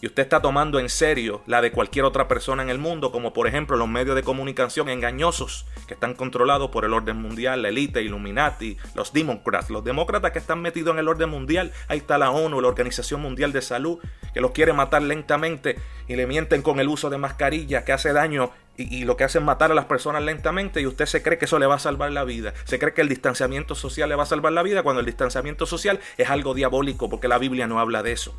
Y 0.02 0.08
usted 0.08 0.24
está 0.24 0.42
tomando 0.42 0.80
en 0.80 0.90
serio 0.90 1.42
la 1.48 1.62
de 1.62 1.72
cualquier 1.72 2.06
otra 2.06 2.28
persona 2.28 2.64
en 2.64 2.70
el 2.70 2.78
mundo, 2.78 3.12
como 3.12 3.34
por 3.34 3.48
ejemplo 3.48 3.78
los 3.78 3.88
medios 3.88 4.16
de 4.16 4.24
comunicación 4.24 4.90
engañosos 4.90 5.66
que 5.88 5.94
están 5.94 6.14
controlados 6.14 6.70
por 6.70 6.86
el 6.86 6.94
orden 6.94 7.18
mundial, 7.18 7.62
la 7.62 7.70
élite, 7.70 8.02
Illuminati, 8.02 8.78
los 8.94 9.14
demócratas, 9.14 9.70
los 9.70 9.84
demócratas 9.84 10.32
que 10.32 10.40
están 10.40 10.62
metidos 10.62 10.94
en 10.94 11.00
el 11.00 11.08
orden 11.08 11.30
mundial, 11.30 11.72
ahí 11.88 12.00
está 12.00 12.18
la 12.18 12.32
ONU, 12.32 12.62
la 12.62 12.68
Organización 12.68 13.22
Mundial 13.22 13.52
de 13.52 13.62
Salud, 13.62 14.00
que 14.34 14.42
los 14.42 14.52
quiere 14.52 14.74
matar 14.74 15.02
lentamente 15.02 15.78
y 16.08 16.16
le 16.16 16.28
mienten 16.28 16.62
con 16.62 16.80
el 16.80 16.88
uso 16.88 17.10
de 17.10 17.18
mascarillas 17.18 17.84
que 17.84 17.94
hace 17.94 18.14
daño 18.14 18.52
y, 18.78 19.06
lo 19.06 19.16
que 19.16 19.24
hace 19.24 19.38
es 19.38 19.44
matar 19.44 19.72
a 19.72 19.76
las 19.76 19.86
personas 19.86 20.22
lentamente 20.22 20.82
y 20.82 20.86
usted 20.86 21.06
se 21.06 21.24
cree 21.24 21.38
que 21.38 21.46
eso 21.46 21.60
le 21.60 21.66
va 21.66 21.76
a 21.76 21.80
salvar 21.80 22.12
la 22.12 22.26
vida. 22.26 22.54
Se 22.66 22.78
cree 22.78 22.94
que 22.94 23.02
el 23.02 23.10
distanciamiento 23.10 23.74
social 23.74 24.10
le 24.10 24.16
va 24.16 24.24
a 24.24 24.28
salvar 24.28 24.52
la 24.52 24.64
vida 24.64 24.84
cuando 24.84 25.00
el 25.00 25.06
distanciamiento 25.06 25.66
social 25.66 26.00
es 26.18 26.30
algo 26.30 26.54
diabólico 26.54 27.10
porque 27.10 27.28
la 27.28 27.38
Biblia 27.38 27.68
no 27.68 27.80
habla 27.80 28.04
de 28.04 28.12
eso. 28.12 28.36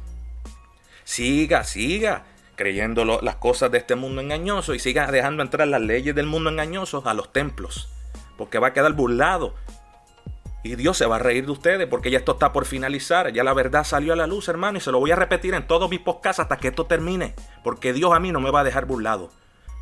Siga, 1.07 1.63
siga 1.63 2.25
creyendo 2.57 3.05
las 3.05 3.37
cosas 3.37 3.71
de 3.71 3.79
este 3.79 3.95
mundo 3.95 4.21
engañoso 4.21 4.75
y 4.75 4.81
siga 4.81 5.09
dejando 5.13 5.45
entrar 5.45 5.69
las 5.69 5.81
leyes 5.81 6.17
del 6.17 6.27
mundo 6.27 6.51
engañoso 6.51 7.01
a 7.07 7.15
los 7.15 7.33
templos. 7.33 7.89
Porque 8.37 8.59
va 8.59 8.69
a 8.69 8.73
quedar 8.73 8.93
burlado. 8.93 9.55
Y 10.65 10.75
Dios 10.75 10.99
se 10.99 11.07
va 11.07 11.17
a 11.17 11.21
reír 11.21 11.47
de 11.47 11.53
ustedes 11.53 11.87
porque 11.87 12.11
ya 12.11 12.19
esto 12.19 12.33
está 12.33 12.53
por 12.53 12.67
finalizar. 12.67 13.33
Ya 13.33 13.45
la 13.45 13.55
verdad 13.55 13.85
salió 13.85 14.15
a 14.15 14.17
la 14.17 14.27
luz, 14.27 14.49
hermano. 14.49 14.79
Y 14.79 14.81
se 14.81 14.91
lo 14.91 14.99
voy 14.99 15.13
a 15.13 15.17
repetir 15.17 15.55
en 15.55 15.69
todos 15.69 15.89
mis 15.89 16.01
podcasts 16.01 16.41
hasta 16.41 16.57
que 16.57 16.69
esto 16.69 16.87
termine. 16.87 17.37
Porque 17.63 17.93
Dios 17.93 18.13
a 18.13 18.19
mí 18.19 18.33
no 18.33 18.41
me 18.41 18.51
va 18.51 18.61
a 18.61 18.65
dejar 18.65 18.85
burlado. 18.85 19.31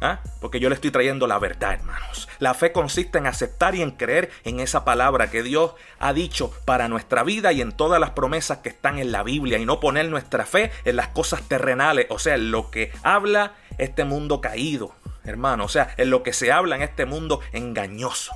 ¿Ah? 0.05 0.21
Porque 0.39 0.61
yo 0.61 0.69
le 0.69 0.75
estoy 0.75 0.91
trayendo 0.91 1.27
la 1.27 1.39
verdad, 1.39 1.73
hermanos. 1.73 2.29
La 2.39 2.53
fe 2.53 2.73
consiste 2.73 3.17
en 3.17 3.27
aceptar 3.27 3.75
y 3.75 3.81
en 3.81 3.93
creer 3.93 4.31
en 4.45 4.61
esa 4.61 4.85
palabra 4.85 5.31
que 5.31 5.43
Dios 5.43 5.73
ha 5.99 6.13
dicho 6.13 6.53
para 6.67 6.89
nuestra 6.89 7.23
vida 7.23 7.53
y 7.53 7.63
en 7.63 7.73
todas 7.73 7.99
las 7.99 8.11
promesas 8.11 8.59
que 8.59 8.69
están 8.69 8.99
en 8.99 9.13
la 9.13 9.23
Biblia 9.23 9.57
y 9.57 9.65
no 9.65 9.81
poner 9.81 10.11
nuestra 10.11 10.45
fe 10.45 10.71
en 10.85 10.97
las 10.97 11.09
cosas 11.09 11.41
terrenales, 11.49 12.07
o 12.11 12.19
sea, 12.19 12.35
en 12.35 12.51
lo 12.51 12.71
que 12.71 12.93
habla 13.03 13.55
este 13.79 14.05
mundo 14.05 14.43
caído, 14.43 14.95
hermano, 15.25 15.65
o 15.65 15.69
sea, 15.71 15.95
en 15.97 16.11
lo 16.11 16.23
que 16.23 16.35
se 16.35 16.53
habla 16.53 16.77
en 16.77 16.83
este 16.83 17.07
mundo 17.07 17.41
engañoso. 17.53 18.35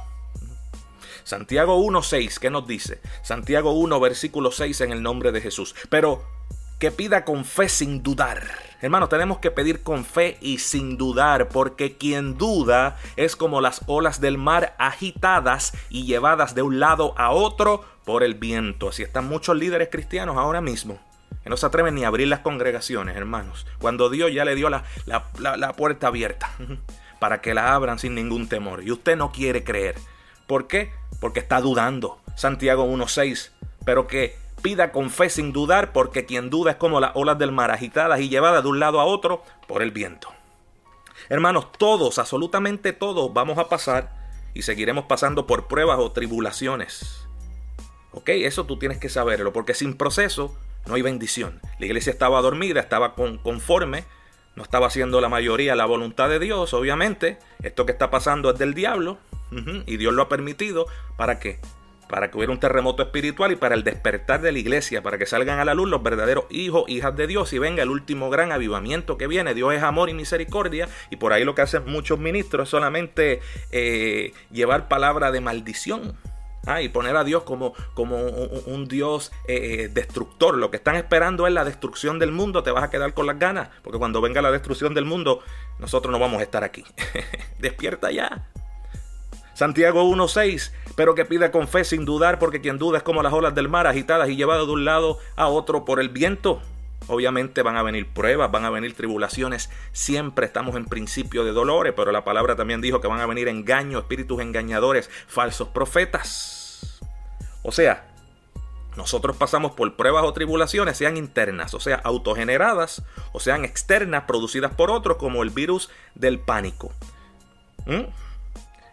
Santiago 1.25 1.79
1.6, 1.85 2.39
¿qué 2.39 2.49
nos 2.49 2.67
dice? 2.67 3.03
Santiago 3.21 3.73
1, 3.73 4.01
versículo 4.01 4.53
6 4.53 4.81
en 4.81 4.93
el 4.93 5.03
nombre 5.03 5.33
de 5.33 5.43
Jesús. 5.43 5.75
Pero 5.91 6.25
que 6.79 6.91
pida 6.91 7.25
con 7.25 7.45
fe 7.45 7.69
sin 7.69 8.03
dudar. 8.03 8.43
Hermanos, 8.81 9.09
tenemos 9.09 9.39
que 9.39 9.51
pedir 9.51 9.83
con 9.83 10.05
fe 10.05 10.39
y 10.41 10.59
sin 10.59 10.97
dudar, 10.97 11.49
porque 11.49 11.97
quien 11.97 12.39
duda 12.39 12.97
es 13.17 13.35
como 13.35 13.61
las 13.61 13.83
olas 13.87 14.21
del 14.21 14.39
mar 14.39 14.77
agitadas 14.79 15.73
y 15.91 16.05
llevadas 16.05 16.55
de 16.55 16.63
un 16.63 16.79
lado 16.79 17.15
a 17.19 17.31
otro 17.31 17.85
por 18.05 18.23
el 18.23 18.35
viento. 18.35 18.91
Así 18.91 19.03
están 19.03 19.27
muchos 19.29 19.57
líderes 19.57 19.89
cristianos 19.91 20.37
ahora 20.37 20.61
mismo. 20.61 21.01
Que 21.43 21.51
no 21.51 21.57
se 21.57 21.67
atreven 21.67 21.97
ni 21.97 22.05
a 22.05 22.09
abrir 22.09 22.29
las 22.29 22.41
congregaciones, 22.41 23.17
hermanos. 23.17 23.67
Cuando 23.81 24.11
Dios 24.11 24.33
ya 24.33 24.45
le 24.45 24.55
dio 24.55 24.71
la, 24.71 24.85
la 25.07 25.73
puerta 25.73 26.07
abierta 26.07 26.51
para 27.19 27.41
que 27.41 27.55
la 27.55 27.75
abran 27.75 27.99
sin 27.99 28.15
ningún 28.15 28.49
temor. 28.49 28.85
Y 28.85 28.93
usted 28.93 29.17
no 29.17 29.33
quiere 29.33 29.65
creer. 29.65 29.97
¿Por 30.47 30.69
qué? 30.69 30.93
Porque 31.21 31.41
está 31.41 31.61
dudando. 31.61 32.21
Santiago 32.37 32.87
1.6. 32.87 33.51
Pero 33.85 34.07
que 34.07 34.37
Pida 34.63 34.93
con 34.93 35.11
fe 35.11 35.31
sin 35.31 35.53
dudar, 35.53 35.93
porque 35.93 36.27
quien 36.27 36.51
duda 36.51 36.73
es 36.73 36.77
como 36.77 37.01
las 37.01 37.13
olas 37.15 37.39
del 37.39 37.53
mar 37.53 37.71
agitadas 37.71 38.21
y 38.21 38.29
llevadas 38.29 38.63
de 38.63 38.69
un 38.69 38.81
lado 38.81 39.01
a 39.01 39.05
otro 39.05 39.43
por 39.67 39.83
el 39.83 39.91
viento. 39.91 40.29
Hermanos, 41.29 41.73
todos, 41.77 42.19
absolutamente 42.19 42.93
todos, 42.93 43.33
vamos 43.33 43.59
a 43.59 43.69
pasar 43.69 44.17
y 44.55 44.63
seguiremos 44.63 45.05
pasando 45.05 45.47
por 45.47 45.69
pruebas 45.69 45.99
o 45.99 46.13
tribulaciones. 46.13 47.27
¿Ok? 48.13 48.31
Eso 48.31 48.65
tú 48.65 48.79
tienes 48.79 48.99
que 48.99 49.09
saberlo, 49.09 49.53
porque 49.53 49.75
sin 49.75 49.95
proceso 49.95 50.57
no 50.87 50.95
hay 50.95 51.03
bendición. 51.03 51.61
La 51.79 51.87
iglesia 51.87 52.11
estaba 52.11 52.41
dormida, 52.41 52.81
estaba 52.81 53.15
conforme, 53.15 54.05
no 54.57 54.63
estaba 54.63 54.89
haciendo 54.89 55.21
la 55.21 55.29
mayoría 55.29 55.77
la 55.77 55.85
voluntad 55.85 56.29
de 56.29 56.39
Dios, 56.39 56.75
obviamente. 56.75 57.39
Esto 57.63 57.87
que 57.87 57.93
está 57.93 58.11
pasando 58.11 58.51
es 58.51 58.59
del 58.59 58.75
diablo, 58.75 59.19
y 59.87 59.97
Dios 59.97 60.13
lo 60.15 60.23
ha 60.23 60.29
permitido. 60.29 60.87
¿Para 61.17 61.39
qué? 61.39 61.61
Para 62.09 62.31
que 62.31 62.39
hubiera 62.39 62.53
un 62.53 62.61
terremoto 62.61 63.03
espiritual 63.03 63.53
y 63.53 63.57
para 63.57 63.75
el 63.75 63.85
despertar 63.85 64.41
de 64.41 64.53
la 64.53 64.59
iglesia, 64.59 65.03
para 65.03 65.19
que 65.19 65.27
salgan 65.27 65.59
a 65.59 65.65
la 65.65 65.75
luz 65.75 65.89
los 65.89 66.03
verdaderos 66.03 66.45
hijos, 66.51 66.85
hijas 66.89 67.17
de 67.17 67.27
Dios 67.27 67.53
y 67.53 67.59
venga 67.59 67.83
el 67.83 67.91
último 67.91 68.31
gran 68.31 68.53
avivamiento 68.53 69.19
que 69.19 69.27
viene. 69.27 69.55
Dios 69.55 69.75
es 69.75 69.83
amor 69.83 70.09
y 70.09 70.15
misericordia 70.15 70.89
y 71.11 71.17
por 71.17 71.33
ahí 71.33 71.45
lo 71.45 71.55
que 71.55 71.63
hacen 71.63 71.85
muchos 71.87 72.19
ministros 72.19 72.65
es 72.65 72.71
solamente 72.71 73.41
eh, 73.71 74.33
llevar 74.51 74.89
palabra 74.89 75.31
de 75.31 75.41
maldición. 75.41 76.17
Ah, 76.67 76.83
y 76.83 76.91
poner 76.91 77.17
a 77.17 77.25
Dios 77.25 77.45
como, 77.45 77.73
como 77.95 78.19
un, 78.19 78.89
Dios 78.89 79.33
eh, 79.47 79.85
eh, 79.85 79.89
destructor. 79.89 80.59
Lo 80.59 80.71
que 80.71 80.77
están 80.77 80.97
esperando 80.97 81.47
es 81.47 81.53
la 81.55 81.65
destrucción 81.65 82.19
del 82.19 82.31
mundo. 82.31 82.63
Te 82.63 82.71
vas 82.71 82.85
a 82.85 82.91
quedar 82.91 83.15
con 83.15 83.27
las 83.27 83.39
ganas. 83.39 83.71
Porque 83.83 83.99
cuando 83.99 84.21
venga 84.21 84.43
la 84.43 84.51
destrucción 84.51 84.93
del 84.93 85.07
mundo, 85.07 85.41
nosotros 85.79 86.13
no 86.13 86.19
vamos 86.19 86.41
a 86.41 86.43
estar 86.43 86.65
aquí. 86.65 86.85
Despierta 87.59 88.11
ya. 88.11 88.51
Santiago 89.59 90.05
1.6, 90.05 90.71
pero 90.95 91.17
que 91.17 91.25
pida 91.25 91.51
con 91.51 91.67
fe 91.67 91.83
sin 91.83 92.05
dudar, 92.05 92.39
porque 92.39 92.61
quien 92.61 92.79
duda 92.79 92.99
es 92.99 93.03
como 93.03 93.25
las 93.25 93.33
olas 93.33 93.57
del 93.57 93.69
mar 93.69 93.89
agitadas 93.89 94.29
y 94.29 94.37
llevadas 94.37 94.65
de 94.69 94.73
un 94.73 94.85
lado 94.85 95.19
a 95.35 95.49
otro 95.49 95.85
por 95.85 95.99
el 95.99 96.11
viento. 96.11 96.63
Obviamente 97.09 97.63
van 97.63 97.77
a 97.77 97.83
venir 97.83 98.07
pruebas, 98.07 98.53
van 98.53 98.65
a 98.65 98.71
venir 98.71 98.95
tribulaciones. 98.95 99.69
Siempre 99.91 100.47
estamos 100.47 100.77
en 100.77 100.85
principio 100.85 101.45
de 101.45 101.51
dolores, 101.51 101.93
pero 101.97 102.13
la 102.13 102.23
palabra 102.23 102.55
también 102.55 102.81
dijo 102.81 103.01
que 103.01 103.09
van 103.09 103.19
a 103.19 103.27
venir 103.27 103.49
engaños, 103.49 104.03
espíritus 104.03 104.41
engañadores, 104.41 105.11
falsos 105.27 105.67
profetas. 105.71 107.01
O 107.65 107.73
sea, 107.73 108.15
nosotros 108.97 109.37
pasamos 109.37 109.73
por 109.73 109.97
pruebas 109.97 110.23
o 110.23 110.33
tribulaciones, 110.33 110.97
sean 110.97 111.17
internas, 111.17 111.75
o 111.75 111.81
sea, 111.81 111.97
autogeneradas, 112.05 113.03
o 113.33 113.41
sean 113.41 113.65
externas, 113.65 114.23
producidas 114.23 114.73
por 114.73 114.93
otros, 114.93 115.17
como 115.17 115.43
el 115.43 115.51
virus 115.51 115.91
del 116.15 116.39
pánico. 116.39 116.93
¿Mm? 117.87 118.05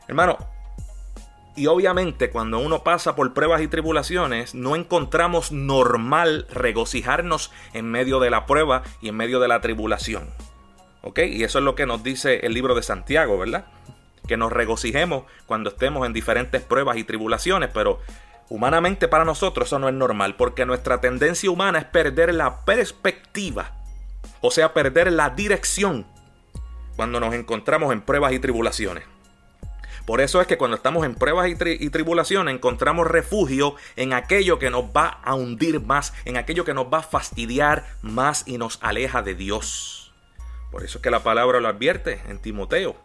Hermano, 0.07 0.54
y 1.55 1.67
obviamente 1.67 2.29
cuando 2.29 2.59
uno 2.59 2.83
pasa 2.83 3.15
por 3.15 3.33
pruebas 3.33 3.61
y 3.61 3.67
tribulaciones, 3.67 4.53
no 4.53 4.75
encontramos 4.75 5.51
normal 5.51 6.47
regocijarnos 6.51 7.51
en 7.73 7.89
medio 7.89 8.19
de 8.19 8.29
la 8.29 8.45
prueba 8.45 8.83
y 9.01 9.09
en 9.09 9.15
medio 9.15 9.39
de 9.39 9.47
la 9.47 9.61
tribulación. 9.61 10.29
¿Ok? 11.01 11.19
Y 11.19 11.43
eso 11.43 11.59
es 11.59 11.65
lo 11.65 11.75
que 11.75 11.85
nos 11.85 12.03
dice 12.03 12.45
el 12.45 12.53
libro 12.53 12.75
de 12.75 12.83
Santiago, 12.83 13.37
¿verdad? 13.37 13.67
Que 14.27 14.37
nos 14.37 14.51
regocijemos 14.51 15.23
cuando 15.45 15.69
estemos 15.69 16.05
en 16.05 16.13
diferentes 16.13 16.61
pruebas 16.61 16.97
y 16.97 17.03
tribulaciones, 17.03 17.69
pero 17.73 17.99
humanamente 18.49 19.07
para 19.07 19.23
nosotros 19.23 19.67
eso 19.67 19.79
no 19.79 19.87
es 19.87 19.93
normal, 19.93 20.35
porque 20.35 20.65
nuestra 20.65 20.99
tendencia 20.99 21.49
humana 21.49 21.79
es 21.79 21.85
perder 21.85 22.33
la 22.33 22.65
perspectiva, 22.65 23.71
o 24.41 24.51
sea, 24.51 24.73
perder 24.73 25.11
la 25.11 25.29
dirección 25.29 26.05
cuando 26.95 27.19
nos 27.19 27.33
encontramos 27.33 27.93
en 27.93 28.01
pruebas 28.01 28.33
y 28.33 28.39
tribulaciones. 28.39 29.14
Por 30.05 30.21
eso 30.21 30.39
es 30.39 30.47
que 30.47 30.57
cuando 30.57 30.77
estamos 30.77 31.03
en 31.03 31.15
pruebas 31.15 31.49
y, 31.49 31.89
tribulaciones 31.89 32.53
encontramos 32.53 33.07
refugio 33.07 33.75
en 33.95 34.13
aquello 34.13 34.59
que 34.59 34.69
nos 34.69 34.85
va 34.85 35.07
a 35.23 35.33
hundir 35.33 35.81
más, 35.81 36.13
en 36.25 36.37
aquello 36.37 36.63
que 36.63 36.75
nos 36.75 36.93
va 36.93 36.99
a 36.99 37.03
fastidiar 37.03 37.85
más 38.03 38.43
y 38.47 38.59
nos 38.59 38.77
aleja 38.83 39.23
de 39.23 39.33
Dios. 39.33 40.13
Por 40.71 40.83
eso 40.83 40.99
es 40.99 41.01
que 41.01 41.09
la 41.09 41.23
palabra 41.23 41.59
lo 41.59 41.67
advierte 41.67 42.21
en 42.27 42.39
Timoteo. 42.39 42.95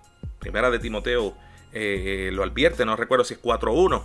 Primera 0.41 0.71
de 0.71 0.79
Timoteo 0.79 1.35
eh, 1.73 2.31
lo 2.33 2.43
advierte, 2.43 2.85
no 2.85 2.97
recuerdo 2.97 3.25
si 3.25 3.35
es 3.35 3.43
4.1. 3.43 4.03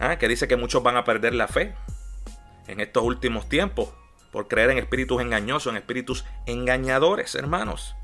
¿ah? 0.00 0.16
Que 0.16 0.28
dice 0.28 0.48
que 0.48 0.56
muchos 0.56 0.82
van 0.82 0.96
a 0.96 1.04
perder 1.04 1.34
la 1.34 1.48
fe 1.48 1.74
en 2.68 2.80
estos 2.80 3.02
últimos 3.02 3.48
tiempos 3.50 3.90
por 4.30 4.48
creer 4.48 4.70
en 4.70 4.78
espíritus 4.78 5.20
engañosos, 5.20 5.70
en 5.70 5.76
espíritus 5.76 6.24
engañadores, 6.46 7.34
hermanos 7.34 7.94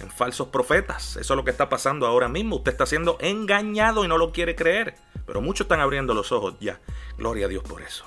en 0.00 0.10
falsos 0.10 0.48
profetas. 0.48 1.16
Eso 1.16 1.34
es 1.34 1.36
lo 1.36 1.44
que 1.44 1.50
está 1.50 1.68
pasando 1.68 2.06
ahora 2.06 2.28
mismo. 2.28 2.56
Usted 2.56 2.72
está 2.72 2.86
siendo 2.86 3.18
engañado 3.20 4.04
y 4.04 4.08
no 4.08 4.18
lo 4.18 4.32
quiere 4.32 4.54
creer. 4.54 4.94
Pero 5.26 5.40
muchos 5.40 5.64
están 5.64 5.80
abriendo 5.80 6.14
los 6.14 6.32
ojos 6.32 6.54
ya. 6.60 6.80
Gloria 7.18 7.46
a 7.46 7.48
Dios 7.48 7.64
por 7.64 7.82
eso. 7.82 8.04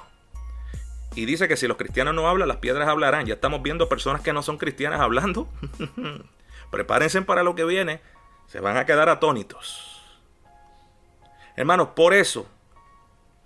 Y 1.16 1.26
dice 1.26 1.48
que 1.48 1.58
si 1.58 1.68
los 1.68 1.78
cristianos 1.78 2.14
no 2.14 2.28
hablan, 2.28 2.48
las 2.48 2.58
piedras 2.58 2.88
hablarán. 2.88 3.26
Ya 3.26 3.36
estamos 3.36 3.62
viendo 3.62 3.90
personas 3.90 4.22
que 4.22 4.34
no 4.34 4.42
son 4.42 4.58
cristianas 4.58 5.02
hablando. 5.02 5.48
Prepárense 6.72 7.22
para 7.24 7.44
lo 7.44 7.56
que 7.56 7.66
viene. 7.66 8.02
Se 8.48 8.60
van 8.60 8.78
a 8.78 8.86
quedar 8.86 9.10
atónitos. 9.10 10.02
Hermanos, 11.56 11.90
por 11.96 12.14
eso, 12.14 12.48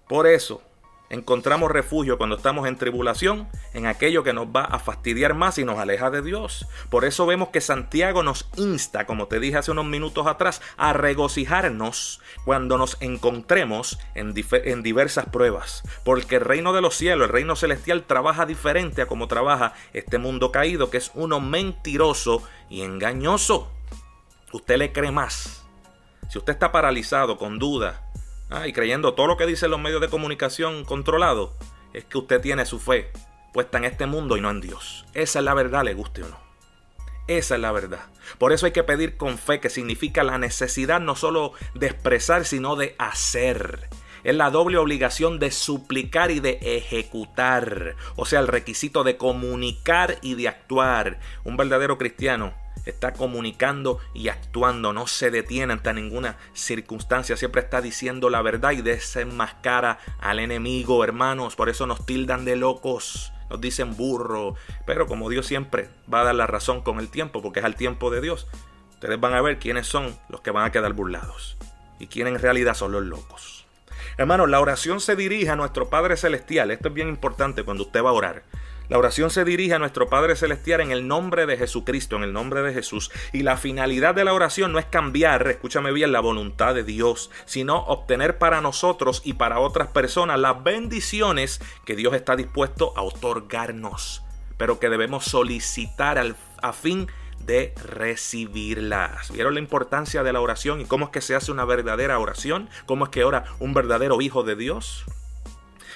por 0.08 0.28
eso, 0.28 0.62
Encontramos 1.14 1.70
refugio 1.70 2.18
cuando 2.18 2.38
estamos 2.38 2.68
en 2.68 2.76
tribulación, 2.76 3.48
en 3.76 3.86
aquello 3.86 4.24
que 4.24 4.34
nos 4.34 4.48
va 4.48 4.64
a 4.64 4.80
fastidiar 4.80 5.36
más 5.36 5.60
y 5.60 5.64
nos 5.64 5.78
aleja 5.78 6.10
de 6.10 6.24
Dios. 6.24 6.66
Por 6.90 7.06
eso 7.06 7.28
vemos 7.28 7.50
que 7.50 7.62
Santiago 7.62 8.24
nos 8.24 8.50
insta, 8.58 9.06
como 9.06 9.28
te 9.28 9.40
dije 9.40 9.58
hace 9.58 9.70
unos 9.70 9.86
minutos 9.86 10.26
atrás, 10.26 10.60
a 10.76 10.92
regocijarnos 10.92 12.20
cuando 12.46 12.80
nos 12.80 12.98
encontremos 13.00 14.00
en, 14.16 14.34
diversas 14.34 15.28
pruebas. 15.28 15.84
Porque 16.04 16.38
el 16.38 16.46
reino 16.46 16.74
de 16.74 16.82
los 16.82 16.96
cielos, 16.96 17.28
el 17.28 17.32
reino 17.32 17.56
celestial, 17.56 18.06
trabaja 18.06 18.48
diferente 18.48 19.04
a 19.04 19.06
como 19.06 19.28
trabaja 19.28 19.76
este 19.94 20.18
mundo 20.18 20.52
caído, 20.52 20.90
que 20.90 20.98
es 20.98 21.12
uno 21.14 21.40
mentiroso 21.40 22.42
y 22.72 22.82
engañoso. 22.82 23.72
Usted 24.52 24.78
le 24.78 24.92
cree 24.92 25.12
más. 25.12 25.64
Si 26.28 26.40
usted 26.40 26.54
está 26.54 26.72
paralizado 26.72 27.38
con 27.38 27.60
duda, 27.60 28.03
Ah, 28.56 28.68
y 28.68 28.72
creyendo 28.72 29.16
todo 29.16 29.26
lo 29.26 29.36
que 29.36 29.48
dicen 29.48 29.72
los 29.72 29.80
medios 29.80 30.00
de 30.00 30.10
comunicación 30.10 30.86
controlados, 30.86 31.50
es 31.92 32.06
que 32.06 32.20
usted 32.20 32.40
tiene 32.40 32.68
su 32.68 32.80
fe 32.80 33.12
puesta 33.52 33.80
en 33.80 33.86
este 33.86 34.06
mundo 34.06 34.38
y 34.38 34.42
no 34.42 34.52
en 34.52 34.62
Dios. 34.62 35.08
Esa 35.16 35.40
es 35.40 35.46
la 35.46 35.56
verdad, 35.56 35.84
le 35.84 35.96
guste 35.96 36.22
o 36.22 36.28
no. 36.28 36.38
Esa 37.28 37.56
es 37.56 37.62
la 37.62 37.72
verdad. 37.72 38.02
Por 38.38 38.54
eso 38.54 38.68
hay 38.68 38.72
que 38.72 38.84
pedir 38.84 39.18
con 39.18 39.40
fe, 39.40 39.60
que 39.60 39.72
significa 39.72 40.24
la 40.24 40.38
necesidad 40.38 41.00
no 41.00 41.16
solo 41.16 41.54
de 41.74 41.88
expresar, 41.88 42.46
sino 42.46 42.76
de 42.76 42.96
hacer. 43.00 43.90
Es 44.24 44.36
la 44.36 44.52
doble 44.52 44.78
obligación 44.78 45.40
de 45.40 45.50
suplicar 45.50 46.30
y 46.30 46.40
de 46.40 46.60
ejecutar. 46.62 47.96
O 48.16 48.28
sea, 48.28 48.40
el 48.40 48.48
requisito 48.48 49.04
de 49.04 49.18
comunicar 49.18 50.20
y 50.22 50.36
de 50.36 50.48
actuar. 50.48 51.20
Un 51.44 51.58
verdadero 51.58 51.98
cristiano 51.98 52.54
está 52.86 53.14
comunicando 53.14 54.00
y 54.14 54.30
actuando, 54.30 54.94
no 54.94 55.08
se 55.08 55.32
detiene 55.32 55.74
ante 55.74 55.94
ninguna 55.94 56.38
circunstancia, 56.54 57.38
siempre 57.38 57.62
está 57.62 57.82
diciendo 57.82 58.30
la 58.30 58.42
verdad 58.42 58.72
y 58.72 58.82
desenmascara 58.82 60.00
al 60.20 60.40
enemigo, 60.40 61.04
hermanos, 61.04 61.56
por 61.56 61.70
eso 61.70 61.88
nos 61.88 62.06
tildan 62.06 62.46
de 62.46 62.56
locos, 62.56 63.32
nos 63.50 63.62
dicen 63.62 63.96
burro, 63.96 64.56
pero 64.86 65.08
como 65.08 65.30
Dios 65.30 65.46
siempre 65.46 65.90
va 66.12 66.22
a 66.22 66.26
dar 66.26 66.36
la 66.36 66.48
razón 66.48 66.82
con 66.82 67.00
el 67.00 67.10
tiempo, 67.10 67.42
porque 67.42 67.60
es 67.60 67.66
al 67.66 67.76
tiempo 67.76 68.12
de 68.12 68.22
Dios, 68.22 68.48
ustedes 68.92 69.20
van 69.20 69.34
a 69.34 69.42
ver 69.42 69.60
quiénes 69.60 69.88
son 69.88 70.18
los 70.30 70.42
que 70.42 70.52
van 70.52 70.66
a 70.66 70.72
quedar 70.72 70.94
burlados 70.94 71.58
y 72.00 72.08
quiénes 72.08 72.36
en 72.36 72.42
realidad 72.42 72.74
son 72.74 72.92
los 72.92 73.04
locos. 73.04 73.66
Hermanos, 74.18 74.50
la 74.50 74.60
oración 74.60 75.00
se 75.00 75.16
dirige 75.16 75.50
a 75.50 75.56
nuestro 75.56 75.90
Padre 75.90 76.18
Celestial, 76.18 76.70
esto 76.72 76.90
es 76.90 76.94
bien 76.94 77.10
importante 77.10 77.64
cuando 77.64 77.84
usted 77.84 78.04
va 78.04 78.10
a 78.10 78.14
orar. 78.14 78.44
La 78.90 78.98
oración 78.98 79.30
se 79.30 79.46
dirige 79.46 79.74
a 79.74 79.80
nuestro 79.80 80.10
Padre 80.10 80.36
Celestial 80.36 80.82
en 80.82 80.92
el 80.92 81.08
nombre 81.08 81.46
de 81.46 81.58
Jesucristo, 81.58 82.18
en 82.18 82.24
el 82.24 82.34
nombre 82.34 82.62
de 82.62 82.74
Jesús. 82.74 83.12
Y 83.32 83.44
la 83.44 83.56
finalidad 83.56 84.14
de 84.14 84.26
la 84.26 84.34
oración 84.34 84.74
no 84.74 84.80
es 84.80 84.86
cambiar, 84.86 85.48
escúchame 85.48 85.94
bien, 85.94 86.12
la 86.12 86.20
voluntad 86.20 86.76
de 86.76 86.84
Dios, 86.84 87.32
sino 87.46 87.78
obtener 87.78 88.38
para 88.38 88.60
nosotros 88.60 89.22
y 89.24 89.34
para 89.34 89.60
otras 89.60 89.88
personas 89.88 90.38
las 90.40 90.64
bendiciones 90.64 91.62
que 91.86 91.96
Dios 91.96 92.14
está 92.14 92.36
dispuesto 92.36 92.94
a 92.98 93.04
otorgarnos, 93.04 94.24
pero 94.58 94.80
que 94.80 94.90
debemos 94.90 95.26
solicitar 95.26 96.18
al, 96.18 96.36
a 96.62 96.74
fin 96.74 97.08
de 97.40 97.74
recibirlas. 97.86 99.32
¿Vieron 99.32 99.54
la 99.54 99.60
importancia 99.62 100.24
de 100.24 100.34
la 100.34 100.42
oración 100.42 100.82
y 100.82 100.86
cómo 100.86 101.06
es 101.06 101.12
que 101.12 101.22
se 101.22 101.36
hace 101.36 101.52
una 101.52 101.66
verdadera 101.66 102.20
oración? 102.20 102.70
¿Cómo 102.86 103.06
es 103.06 103.12
que 103.12 103.24
ora 103.24 103.46
un 103.60 103.74
verdadero 103.74 104.22
hijo 104.22 104.44
de 104.44 104.56
Dios? 104.56 105.06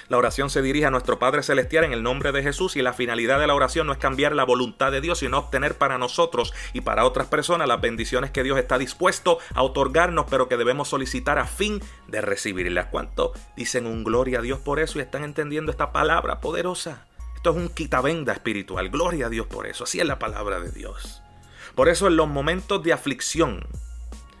La 0.08 0.16
oración 0.16 0.48
se 0.48 0.62
dirige 0.62 0.86
a 0.86 0.90
nuestro 0.90 1.18
Padre 1.18 1.42
Celestial 1.42 1.84
en 1.84 1.92
el 1.92 2.02
nombre 2.02 2.32
de 2.32 2.42
Jesús 2.42 2.76
y 2.76 2.82
la 2.82 2.94
finalidad 2.94 3.38
de 3.38 3.46
la 3.46 3.54
oración 3.54 3.86
no 3.86 3.92
es 3.92 3.98
cambiar 3.98 4.34
la 4.34 4.44
voluntad 4.44 4.90
de 4.90 5.02
Dios, 5.02 5.18
sino 5.18 5.36
obtener 5.36 5.76
para 5.76 5.98
nosotros 5.98 6.54
y 6.72 6.80
para 6.80 7.04
otras 7.04 7.26
personas 7.26 7.68
las 7.68 7.82
bendiciones 7.82 8.30
que 8.30 8.42
Dios 8.42 8.58
está 8.58 8.78
dispuesto 8.78 9.38
a 9.52 9.62
otorgarnos, 9.62 10.24
pero 10.30 10.48
que 10.48 10.56
debemos 10.56 10.88
solicitar 10.88 11.38
a 11.38 11.44
fin 11.44 11.82
de 12.06 12.22
recibirlas. 12.22 12.86
¿Cuánto 12.86 13.34
dicen 13.54 13.86
un 13.86 14.02
gloria 14.02 14.38
a 14.38 14.42
Dios 14.42 14.58
por 14.60 14.80
eso 14.80 14.98
y 14.98 15.02
están 15.02 15.24
entendiendo 15.24 15.70
esta 15.70 15.92
palabra 15.92 16.40
poderosa? 16.40 17.04
Esto 17.36 17.50
es 17.50 17.56
un 17.56 17.68
quitabenda 17.68 18.32
espiritual. 18.32 18.88
Gloria 18.88 19.26
a 19.26 19.30
Dios 19.30 19.46
por 19.46 19.66
eso. 19.66 19.84
Así 19.84 20.00
es 20.00 20.06
la 20.06 20.18
palabra 20.18 20.58
de 20.58 20.72
Dios. 20.72 21.22
Por 21.74 21.90
eso 21.90 22.06
en 22.06 22.16
los 22.16 22.28
momentos 22.28 22.82
de 22.82 22.94
aflicción, 22.94 23.66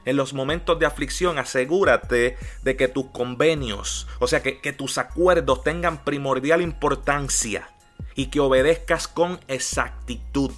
en 0.04 0.16
los 0.16 0.32
momentos 0.32 0.78
de 0.78 0.86
aflicción, 0.86 1.38
asegúrate 1.38 2.36
de 2.62 2.76
que 2.76 2.88
tus 2.88 3.06
convenios, 3.06 4.06
o 4.18 4.26
sea, 4.26 4.42
que, 4.42 4.60
que, 4.60 4.72
tus 4.72 4.98
acuerdos 4.98 5.62
tengan 5.62 6.04
primordial 6.04 6.62
importancia 6.62 7.70
y 8.14 8.26
que 8.26 8.40
obedezcas 8.40 9.08
con 9.08 9.40
exactitud. 9.48 10.52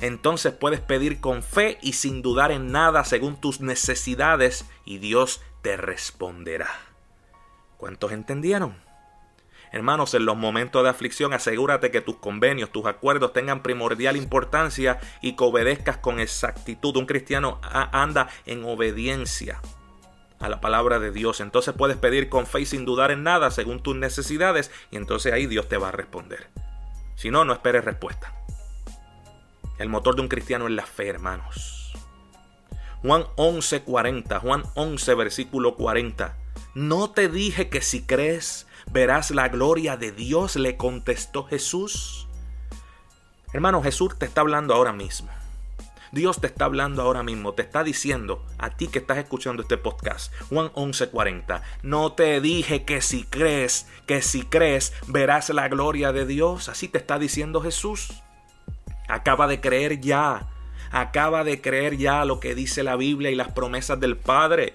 Entonces 0.00 0.52
puedes 0.52 0.80
pedir 0.80 1.20
con 1.20 1.42
fe 1.42 1.78
y 1.80 1.94
sin 1.94 2.20
dudar 2.20 2.52
en 2.52 2.72
nada 2.72 3.04
según 3.04 3.40
tus 3.40 3.60
necesidades 3.60 4.66
y 4.84 4.98
Dios 4.98 5.40
te 5.62 5.76
responderá. 5.76 6.68
¿Cuántos 7.78 8.12
entendieron? 8.12 8.83
Hermanos, 9.74 10.14
en 10.14 10.24
los 10.24 10.36
momentos 10.36 10.84
de 10.84 10.88
aflicción 10.88 11.32
asegúrate 11.32 11.90
que 11.90 12.00
tus 12.00 12.14
convenios, 12.14 12.70
tus 12.70 12.86
acuerdos 12.86 13.32
tengan 13.32 13.60
primordial 13.60 14.16
importancia 14.16 15.00
y 15.20 15.34
que 15.34 15.42
obedezcas 15.42 15.96
con 15.96 16.20
exactitud. 16.20 16.96
Un 16.96 17.06
cristiano 17.06 17.58
anda 17.90 18.28
en 18.46 18.64
obediencia 18.64 19.60
a 20.38 20.48
la 20.48 20.60
palabra 20.60 21.00
de 21.00 21.10
Dios. 21.10 21.40
Entonces 21.40 21.74
puedes 21.76 21.96
pedir 21.96 22.28
con 22.28 22.46
fe 22.46 22.60
y 22.60 22.66
sin 22.66 22.84
dudar 22.84 23.10
en 23.10 23.24
nada 23.24 23.50
según 23.50 23.82
tus 23.82 23.96
necesidades 23.96 24.70
y 24.92 24.96
entonces 24.96 25.32
ahí 25.32 25.46
Dios 25.46 25.68
te 25.68 25.76
va 25.76 25.88
a 25.88 25.92
responder. 25.92 26.50
Si 27.16 27.32
no, 27.32 27.44
no 27.44 27.52
esperes 27.52 27.84
respuesta. 27.84 28.32
El 29.80 29.88
motor 29.88 30.14
de 30.14 30.22
un 30.22 30.28
cristiano 30.28 30.68
es 30.68 30.72
la 30.72 30.86
fe, 30.86 31.08
hermanos. 31.08 31.96
Juan 33.02 33.24
11:40, 33.34 34.38
Juan 34.38 34.62
11 34.76 35.14
versículo 35.14 35.74
40. 35.74 36.43
No 36.74 37.10
te 37.10 37.28
dije 37.28 37.68
que 37.68 37.80
si 37.82 38.02
crees 38.02 38.66
verás 38.90 39.30
la 39.30 39.48
gloria 39.48 39.96
de 39.96 40.10
Dios, 40.10 40.56
le 40.56 40.76
contestó 40.76 41.44
Jesús. 41.44 42.26
Hermano, 43.52 43.80
Jesús 43.82 44.18
te 44.18 44.26
está 44.26 44.40
hablando 44.40 44.74
ahora 44.74 44.92
mismo. 44.92 45.30
Dios 46.10 46.40
te 46.40 46.46
está 46.48 46.64
hablando 46.64 47.02
ahora 47.02 47.22
mismo, 47.22 47.54
te 47.54 47.62
está 47.62 47.82
diciendo 47.82 48.44
a 48.58 48.70
ti 48.70 48.86
que 48.86 49.00
estás 49.00 49.18
escuchando 49.18 49.62
este 49.62 49.76
podcast, 49.76 50.32
Juan 50.48 50.70
11:40, 50.74 51.62
no 51.82 52.12
te 52.12 52.40
dije 52.40 52.84
que 52.84 53.00
si 53.00 53.24
crees, 53.24 53.88
que 54.06 54.22
si 54.22 54.42
crees, 54.42 54.92
verás 55.08 55.50
la 55.50 55.68
gloria 55.68 56.12
de 56.12 56.24
Dios, 56.24 56.68
así 56.68 56.86
te 56.86 56.98
está 56.98 57.18
diciendo 57.18 57.60
Jesús. 57.60 58.22
Acaba 59.08 59.48
de 59.48 59.60
creer 59.60 60.00
ya, 60.00 60.48
acaba 60.92 61.42
de 61.42 61.60
creer 61.60 61.96
ya 61.96 62.24
lo 62.24 62.38
que 62.38 62.54
dice 62.54 62.84
la 62.84 62.94
Biblia 62.94 63.30
y 63.30 63.34
las 63.34 63.52
promesas 63.52 63.98
del 63.98 64.16
Padre 64.16 64.74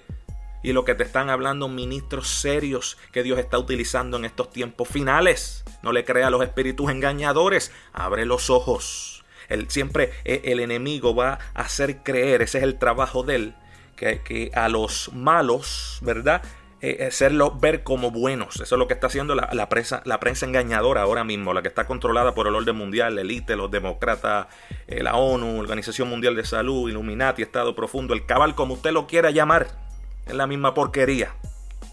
y 0.62 0.72
lo 0.72 0.84
que 0.84 0.94
te 0.94 1.04
están 1.04 1.30
hablando 1.30 1.68
ministros 1.68 2.28
serios 2.28 2.98
que 3.12 3.22
Dios 3.22 3.38
está 3.38 3.58
utilizando 3.58 4.16
en 4.16 4.24
estos 4.24 4.50
tiempos 4.50 4.88
finales. 4.88 5.64
No 5.82 5.92
le 5.92 6.04
crea 6.04 6.26
a 6.26 6.30
los 6.30 6.42
espíritus 6.42 6.90
engañadores, 6.90 7.72
abre 7.92 8.26
los 8.26 8.50
ojos. 8.50 9.24
El, 9.48 9.70
siempre 9.70 10.12
eh, 10.24 10.42
el 10.44 10.60
enemigo 10.60 11.14
va 11.14 11.38
a 11.54 11.62
hacer 11.62 12.02
creer, 12.02 12.42
ese 12.42 12.58
es 12.58 12.64
el 12.64 12.78
trabajo 12.78 13.22
de 13.22 13.34
él, 13.34 13.54
que, 13.96 14.50
a 14.54 14.68
los 14.68 15.12
malos, 15.12 15.98
¿verdad? 16.02 16.42
Eh, 16.82 17.04
hacerlo 17.06 17.50
ver 17.60 17.82
como 17.82 18.10
buenos. 18.10 18.54
Eso 18.56 18.74
es 18.74 18.78
lo 18.78 18.88
que 18.88 18.94
está 18.94 19.08
haciendo 19.08 19.34
la, 19.34 19.68
prensa, 19.68 20.02
la 20.06 20.18
prensa 20.18 20.46
engañadora 20.46 21.02
ahora 21.02 21.24
mismo, 21.24 21.52
la 21.52 21.60
que 21.60 21.68
está 21.68 21.86
controlada 21.86 22.34
por 22.34 22.46
el 22.46 22.54
orden 22.54 22.76
mundial, 22.76 23.16
la 23.16 23.20
élite, 23.20 23.56
los 23.56 23.70
demócratas, 23.70 24.46
eh, 24.86 25.02
la 25.02 25.16
ONU, 25.16 25.58
Organización 25.60 26.08
Mundial 26.08 26.36
de 26.36 26.44
Salud, 26.44 26.88
Illuminati, 26.88 27.42
Estado 27.42 27.74
Profundo, 27.74 28.14
el 28.14 28.24
cabal, 28.24 28.54
como 28.54 28.74
usted 28.74 28.92
lo 28.92 29.06
quiera 29.06 29.30
llamar. 29.30 29.89
Es 30.30 30.36
la 30.36 30.46
misma 30.46 30.74
porquería. 30.74 31.34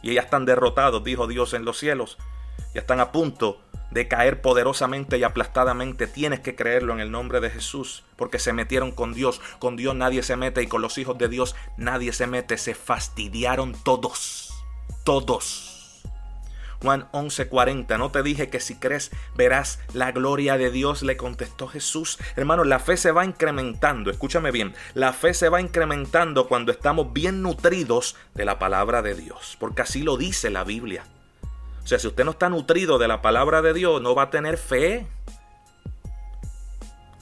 Y 0.04 0.13
ya 0.13 0.21
están 0.21 0.45
derrotados, 0.45 1.04
dijo 1.04 1.26
Dios 1.26 1.56
en 1.56 1.65
los 1.65 1.80
cielos. 1.80 2.19
Ya 2.76 2.82
están 2.82 3.00
a 3.00 3.12
punto 3.12 3.60
de 3.89 4.08
caer 4.08 4.43
poderosamente 4.43 5.17
y 5.17 5.23
aplastadamente. 5.23 6.06
Tienes 6.06 6.41
que 6.41 6.56
creerlo 6.56 6.93
en 6.93 7.00
el 7.00 7.10
nombre 7.10 7.39
de 7.39 7.50
Jesús, 7.50 8.04
porque 8.15 8.38
se 8.38 8.54
metieron 8.54 8.91
con 8.91 9.15
Dios. 9.15 9.41
Con 9.58 9.76
Dios 9.76 9.95
nadie 9.95 10.21
se 10.21 10.36
mete 10.36 10.62
y 10.62 10.67
con 10.67 10.84
los 10.84 11.00
hijos 11.00 11.17
de 11.17 11.30
Dios 11.30 11.56
nadie 11.78 12.13
se 12.13 12.28
mete. 12.28 12.60
Se 12.60 12.76
fastidiaron 12.76 13.73
todos. 13.84 14.54
Todos. 15.04 15.77
Juan 16.82 17.08
11:40, 17.12 17.98
no 17.98 18.12
te 18.12 18.24
dije 18.24 18.50
que 18.50 18.60
si 18.60 18.76
crees 18.76 19.12
verás 19.36 19.80
la 19.94 20.12
gloria 20.12 20.58
de 20.58 20.72
Dios, 20.72 21.02
le 21.02 21.18
contestó 21.18 21.68
Jesús. 21.68 22.20
Hermano, 22.36 22.63
la 22.63 22.80
fe 22.80 22.98
se 22.98 23.12
va 23.12 23.26
incrementando, 23.26 24.12
escúchame 24.12 24.52
bien, 24.52 24.76
la 24.94 25.13
fe 25.13 25.34
se 25.34 25.50
va 25.50 25.62
incrementando 25.62 26.48
cuando 26.48 26.72
estamos 26.72 27.13
bien 27.13 27.42
nutridos 27.42 28.16
de 28.34 28.46
la 28.46 28.60
palabra 28.60 29.02
de 29.02 29.16
Dios, 29.16 29.58
porque 29.60 29.82
así 29.82 30.04
lo 30.04 30.18
dice 30.18 30.50
la 30.50 30.63
Biblia. 30.63 31.06
O 31.84 31.88
sea, 31.88 32.00
si 32.00 32.08
usted 32.08 32.26
no 32.26 32.32
está 32.32 32.50
nutrido 32.50 32.98
de 32.98 33.08
la 33.08 33.22
palabra 33.22 33.62
de 33.62 33.74
Dios, 33.74 34.02
no 34.02 34.13
va 34.13 34.24
a 34.24 34.30
tener 34.30 34.58
fe. 34.58 35.08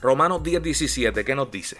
Romanos 0.00 0.42
10:17, 0.42 1.24
¿qué 1.24 1.34
nos 1.34 1.50
dice? 1.50 1.78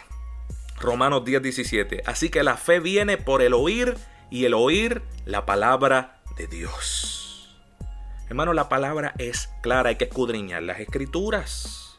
Romanos 0.80 1.24
10:17, 1.24 2.02
así 2.06 2.28
que 2.28 2.42
la 2.42 2.56
fe 2.56 2.80
viene 2.80 3.16
por 3.18 3.42
el 3.42 3.54
oír 3.54 3.96
y 4.30 4.44
el 4.44 4.54
oír 4.54 5.02
la 5.24 5.46
palabra 5.46 6.20
de 6.36 6.46
Dios. 6.46 7.25
Hermano, 8.28 8.52
la 8.52 8.68
palabra 8.68 9.14
es 9.18 9.50
clara, 9.62 9.90
hay 9.90 9.96
que 9.96 10.04
escudriñar 10.04 10.62
las 10.62 10.80
escrituras. 10.80 11.98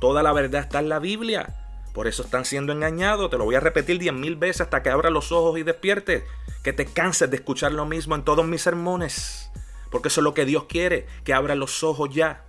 Toda 0.00 0.22
la 0.22 0.32
verdad 0.32 0.62
está 0.62 0.80
en 0.80 0.88
la 0.88 0.98
Biblia. 0.98 1.54
Por 1.94 2.06
eso 2.06 2.22
están 2.22 2.44
siendo 2.44 2.72
engañados. 2.72 3.30
Te 3.30 3.38
lo 3.38 3.44
voy 3.44 3.54
a 3.54 3.60
repetir 3.60 3.98
diez 3.98 4.12
mil 4.12 4.36
veces 4.36 4.62
hasta 4.62 4.82
que 4.82 4.90
abras 4.90 5.12
los 5.12 5.32
ojos 5.32 5.58
y 5.58 5.62
despiertes. 5.62 6.24
Que 6.62 6.72
te 6.72 6.86
canses 6.86 7.30
de 7.30 7.36
escuchar 7.36 7.72
lo 7.72 7.86
mismo 7.86 8.14
en 8.14 8.24
todos 8.24 8.46
mis 8.46 8.62
sermones. 8.62 9.50
Porque 9.90 10.08
eso 10.08 10.20
es 10.20 10.24
lo 10.24 10.34
que 10.34 10.44
Dios 10.44 10.64
quiere, 10.68 11.06
que 11.24 11.32
abra 11.32 11.54
los 11.54 11.82
ojos 11.82 12.10
ya. 12.12 12.44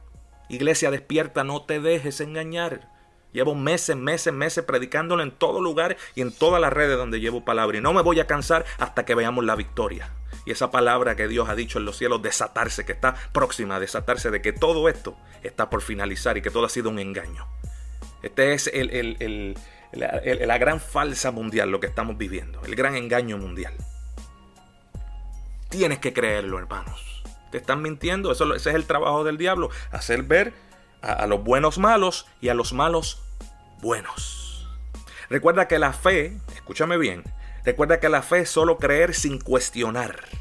Iglesia 0.49 0.91
despierta, 0.91 1.43
no 1.43 1.63
te 1.63 1.79
dejes 1.79 2.21
engañar. 2.21 2.89
Llevo 3.31 3.53
meses, 3.53 3.95
meses, 3.95 4.33
meses 4.33 4.63
predicándolo 4.65 5.21
en 5.21 5.31
todo 5.31 5.61
lugar 5.61 5.97
y 6.15 6.21
en 6.21 6.31
todas 6.31 6.59
las 6.59 6.73
redes 6.73 6.97
donde 6.97 7.19
llevo 7.19 7.45
palabra. 7.45 7.77
Y 7.77 7.81
no 7.81 7.93
me 7.93 8.01
voy 8.01 8.19
a 8.19 8.27
cansar 8.27 8.65
hasta 8.79 9.05
que 9.05 9.13
veamos 9.13 9.45
la 9.45 9.55
victoria. 9.55 10.11
Y 10.49 10.51
esa 10.51 10.71
palabra 10.71 11.15
que 11.15 11.27
Dios 11.27 11.47
ha 11.47 11.53
dicho 11.53 11.77
en 11.77 11.85
los 11.85 11.95
cielos, 11.95 12.23
desatarse, 12.23 12.83
que 12.83 12.91
está 12.91 13.13
próxima 13.31 13.75
a 13.75 13.79
desatarse, 13.79 14.31
de 14.31 14.41
que 14.41 14.51
todo 14.51 14.89
esto 14.89 15.15
está 15.43 15.69
por 15.69 15.83
finalizar 15.83 16.39
y 16.39 16.41
que 16.41 16.49
todo 16.49 16.65
ha 16.65 16.69
sido 16.69 16.89
un 16.89 16.97
engaño. 16.97 17.45
Este 18.23 18.53
es 18.53 18.65
el, 18.65 19.55
la, 19.91 20.57
gran 20.57 20.79
falsa 20.79 21.29
mundial, 21.29 21.69
lo 21.69 21.79
que 21.79 21.85
estamos 21.85 22.17
viviendo, 22.17 22.63
el 22.65 22.73
gran 22.73 22.95
engaño 22.95 23.37
mundial. 23.37 23.75
Tienes 25.69 25.99
que 25.99 26.13
creerlo, 26.13 26.57
hermanos. 26.57 27.21
Te 27.51 27.59
están 27.59 27.83
mintiendo, 27.83 28.31
eso, 28.31 28.51
ese 28.55 28.71
es 28.71 28.75
el 28.75 28.85
trabajo 28.85 29.23
del 29.23 29.37
diablo, 29.37 29.69
hacer 29.91 30.23
ver 30.23 30.51
a, 31.03 31.27
los 31.27 31.43
buenos 31.43 31.77
malos 31.77 32.25
y 32.41 32.49
a 32.49 32.55
los 32.55 32.73
malos 32.73 33.21
buenos. 33.81 34.67
Recuerda 35.29 35.67
que 35.67 35.77
la 35.77 35.93
fe, 35.93 36.39
escúchame 36.55 36.97
bien, 36.97 37.21
recuerda 37.63 37.99
que 37.99 38.09
la 38.09 38.23
fe 38.23 38.39
es 38.39 38.49
solo 38.49 38.79
creer 38.79 39.13
sin 39.13 39.39
cuestionar. 39.39 40.38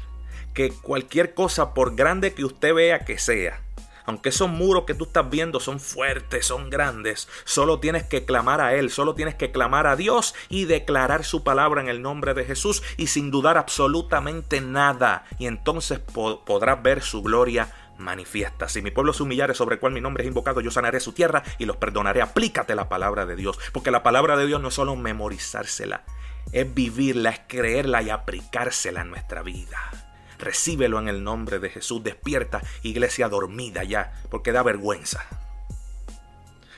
Que 0.53 0.71
cualquier 0.71 1.33
cosa, 1.33 1.73
por 1.73 1.95
grande 1.95 2.33
que 2.33 2.45
usted 2.45 2.73
vea 2.73 3.05
que 3.05 3.17
sea, 3.17 3.61
aunque 4.09 4.29
esos 4.29 4.49
muros 4.49 4.85
que 4.85 4.95
tú 4.95 5.03
estás 5.03 5.29
viendo 5.29 5.59
son 5.59 5.79
fuertes, 5.79 6.47
son 6.47 6.71
grandes, 6.71 7.29
solo 7.43 7.79
tienes 7.79 8.03
que 8.05 8.25
clamar 8.25 8.59
a 8.59 8.73
Él, 8.73 8.89
solo 8.89 9.13
tienes 9.13 9.35
que 9.35 9.51
clamar 9.51 9.85
a 9.85 9.95
Dios 9.95 10.33
y 10.49 10.65
declarar 10.65 11.23
su 11.23 11.43
palabra 11.43 11.79
en 11.79 11.89
el 11.89 12.01
nombre 12.01 12.33
de 12.33 12.43
Jesús 12.43 12.81
y 12.97 13.05
sin 13.05 13.29
dudar 13.29 13.59
absolutamente 13.59 14.61
nada. 14.61 15.25
Y 15.37 15.45
entonces 15.45 15.99
podrás 15.99 16.81
ver 16.81 17.03
su 17.03 17.21
gloria 17.21 17.71
manifiesta. 17.99 18.67
Si 18.67 18.81
mi 18.81 18.89
pueblo 18.89 19.13
se 19.13 19.21
humillare 19.21 19.53
sobre 19.53 19.75
el 19.75 19.79
cual 19.79 19.93
mi 19.93 20.01
nombre 20.01 20.23
es 20.23 20.27
invocado, 20.27 20.59
yo 20.59 20.71
sanaré 20.71 20.99
su 20.99 21.11
tierra 21.11 21.43
y 21.59 21.65
los 21.65 21.77
perdonaré. 21.77 22.23
Aplícate 22.23 22.73
la 22.73 22.89
palabra 22.89 23.27
de 23.27 23.35
Dios, 23.35 23.59
porque 23.73 23.91
la 23.91 24.01
palabra 24.01 24.37
de 24.37 24.47
Dios 24.47 24.59
no 24.59 24.69
es 24.69 24.73
solo 24.73 24.95
memorizársela, 24.95 26.03
es 26.51 26.73
vivirla, 26.73 27.29
es 27.29 27.41
creerla 27.47 28.01
y 28.01 28.09
aplicársela 28.09 29.01
en 29.01 29.11
nuestra 29.11 29.43
vida. 29.43 30.08
Recíbelo 30.39 30.99
en 30.99 31.07
el 31.09 31.23
nombre 31.23 31.59
de 31.59 31.69
Jesús. 31.69 32.03
Despierta, 32.03 32.61
iglesia 32.81 33.29
dormida 33.29 33.83
ya, 33.83 34.13
porque 34.31 34.51
da 34.51 34.63
vergüenza. 34.63 35.25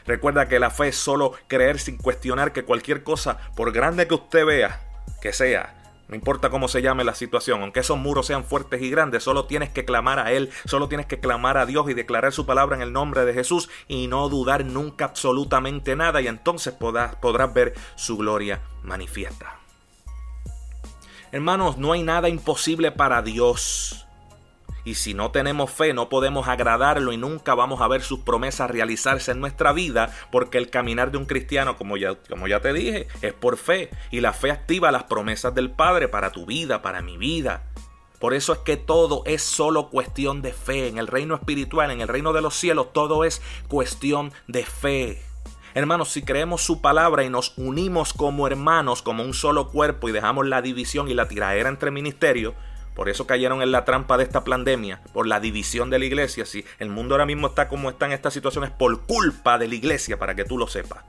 Recuerda 0.06 0.48
que 0.48 0.60
la 0.60 0.72
fe 0.72 0.90
es 0.90 0.98
solo 0.98 1.34
creer 1.48 1.80
sin 1.80 1.98
cuestionar 1.98 2.52
que 2.54 2.64
cualquier 2.64 3.04
cosa, 3.04 3.38
por 3.56 3.72
grande 3.72 4.08
que 4.08 4.16
usted 4.16 4.46
vea, 4.46 4.82
que 5.22 5.32
sea, 5.32 5.82
no 6.12 6.16
importa 6.16 6.50
cómo 6.50 6.68
se 6.68 6.82
llame 6.82 7.06
la 7.06 7.16
situación, 7.16 7.62
aunque 7.62 7.80
esos 7.80 7.98
muros 7.98 8.28
sean 8.28 8.44
fuertes 8.44 8.82
y 8.82 8.90
grandes, 8.90 9.24
solo 9.24 9.46
tienes 9.46 9.70
que 9.70 9.86
clamar 9.86 10.20
a 10.20 10.34
Él, 10.34 10.50
solo 10.66 10.90
tienes 10.90 11.06
que 11.06 11.22
clamar 11.22 11.58
a 11.58 11.66
Dios 11.66 11.90
y 11.90 11.94
declarar 11.94 12.34
su 12.34 12.46
palabra 12.46 12.76
en 12.76 12.82
el 12.82 12.92
nombre 12.92 13.24
de 13.24 13.34
Jesús 13.34 13.70
y 13.88 14.08
no 14.08 14.28
dudar 14.28 14.66
nunca 14.66 15.06
absolutamente 15.06 15.96
nada 15.96 16.20
y 16.20 16.28
entonces 16.28 16.74
podrás, 16.74 17.16
podrás 17.16 17.54
ver 17.54 17.76
su 17.96 18.18
gloria 18.18 18.60
manifiesta. 18.84 19.61
Hermanos, 21.32 21.78
no 21.78 21.94
hay 21.94 22.04
nada 22.04 22.28
imposible 22.28 22.92
para 22.92 23.22
Dios. 23.22 24.06
Y 24.84 24.96
si 24.96 25.14
no 25.14 25.32
tenemos 25.32 25.72
fe, 25.72 25.94
no 25.94 26.10
podemos 26.10 26.48
agradarlo 26.48 27.14
y 27.14 27.18
nunca 27.18 27.56
vamos 27.56 27.80
a 27.82 27.88
ver 27.88 28.02
sus 28.02 28.20
promesas 28.20 28.70
realizarse 28.70 29.32
en 29.32 29.40
nuestra 29.40 29.72
vida, 29.72 30.14
porque 30.32 30.58
el 30.58 30.70
caminar 30.70 31.12
de 31.12 31.20
un 31.20 31.26
cristiano, 31.26 31.78
como 31.78 31.96
ya, 31.96 32.16
como 32.16 32.48
ya 32.48 32.60
te 32.60 32.74
dije, 32.74 33.08
es 33.22 33.34
por 33.34 33.58
fe. 33.58 33.92
Y 34.10 34.20
la 34.20 34.34
fe 34.34 34.52
activa 34.52 34.92
las 34.92 35.04
promesas 35.04 35.56
del 35.56 35.72
Padre 35.72 36.10
para 36.10 36.32
tu 36.32 36.46
vida, 36.46 36.82
para 36.82 37.02
mi 37.02 37.18
vida. 37.18 37.64
Por 38.20 38.34
eso 38.34 38.52
es 38.54 38.60
que 38.60 38.76
todo 38.76 39.24
es 39.26 39.42
solo 39.42 39.90
cuestión 39.90 40.42
de 40.42 40.52
fe. 40.52 40.90
En 40.90 40.98
el 40.98 41.08
reino 41.08 41.36
espiritual, 41.36 41.92
en 41.92 42.02
el 42.02 42.08
reino 42.08 42.34
de 42.34 42.42
los 42.42 42.56
cielos, 42.56 42.92
todo 42.92 43.24
es 43.24 43.42
cuestión 43.70 44.34
de 44.48 44.66
fe. 44.66 45.31
Hermanos, 45.74 46.10
si 46.10 46.22
creemos 46.22 46.62
su 46.62 46.82
palabra 46.82 47.24
y 47.24 47.30
nos 47.30 47.54
unimos 47.58 48.12
como 48.12 48.46
hermanos, 48.46 49.02
como 49.02 49.24
un 49.24 49.34
solo 49.34 49.70
cuerpo 49.70 50.10
y 50.10 50.12
dejamos 50.12 50.46
la 50.46 50.62
división 50.62 51.08
y 51.08 51.14
la 51.14 51.30
tiraera 51.30 51.70
entre 51.70 51.92
ministerios, 51.92 52.54
por 52.94 53.08
eso 53.08 53.26
cayeron 53.26 53.62
en 53.62 53.72
la 53.72 53.86
trampa 53.86 54.18
de 54.18 54.26
esta 54.26 54.44
pandemia, 54.44 55.02
por 55.14 55.28
la 55.28 55.40
división 55.40 55.90
de 55.90 56.00
la 56.00 56.06
iglesia. 56.06 56.46
Si 56.46 56.66
el 56.80 56.90
mundo 56.90 57.14
ahora 57.16 57.26
mismo 57.26 57.48
está 57.48 57.70
como 57.70 57.90
está 57.90 58.06
en 58.06 58.12
esta 58.12 58.32
situación 58.32 58.66
es 58.66 58.72
por 58.72 59.02
culpa 59.04 59.58
de 59.58 59.70
la 59.70 59.76
iglesia, 59.76 60.20
para 60.20 60.36
que 60.36 60.44
tú 60.44 60.58
lo 60.58 60.68
sepas. 60.68 61.06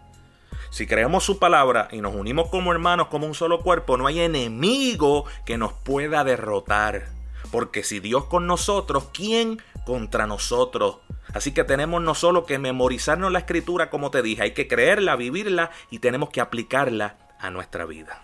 Si 0.71 0.87
creemos 0.87 1.25
su 1.25 1.41
palabra 1.41 1.89
y 1.91 2.01
nos 2.01 2.15
unimos 2.15 2.49
como 2.49 2.73
hermanos, 2.73 3.09
como 3.09 3.27
un 3.27 3.35
solo 3.35 3.63
cuerpo, 3.63 3.97
no 3.97 4.07
hay 4.07 4.21
enemigo 4.21 5.25
que 5.45 5.59
nos 5.59 5.73
pueda 5.73 6.23
derrotar. 6.23 7.22
Porque 7.53 7.85
si 7.85 8.01
Dios 8.01 8.25
con 8.25 8.49
nosotros, 8.49 9.11
¿quién 9.13 9.63
contra 9.85 10.27
nosotros? 10.27 10.97
Así 11.35 11.53
que 11.53 11.65
tenemos 11.65 12.03
no 12.03 12.15
solo 12.15 12.47
que 12.47 12.59
memorizarnos 12.59 13.31
la 13.31 13.41
escritura, 13.41 13.91
como 13.91 14.11
te 14.11 14.23
dije, 14.23 14.43
hay 14.43 14.55
que 14.55 14.67
creerla, 14.67 15.15
vivirla 15.17 15.71
y 15.91 16.01
tenemos 16.01 16.31
que 16.31 16.41
aplicarla 16.41 17.19
a 17.39 17.51
nuestra 17.51 17.85
vida. 17.85 18.23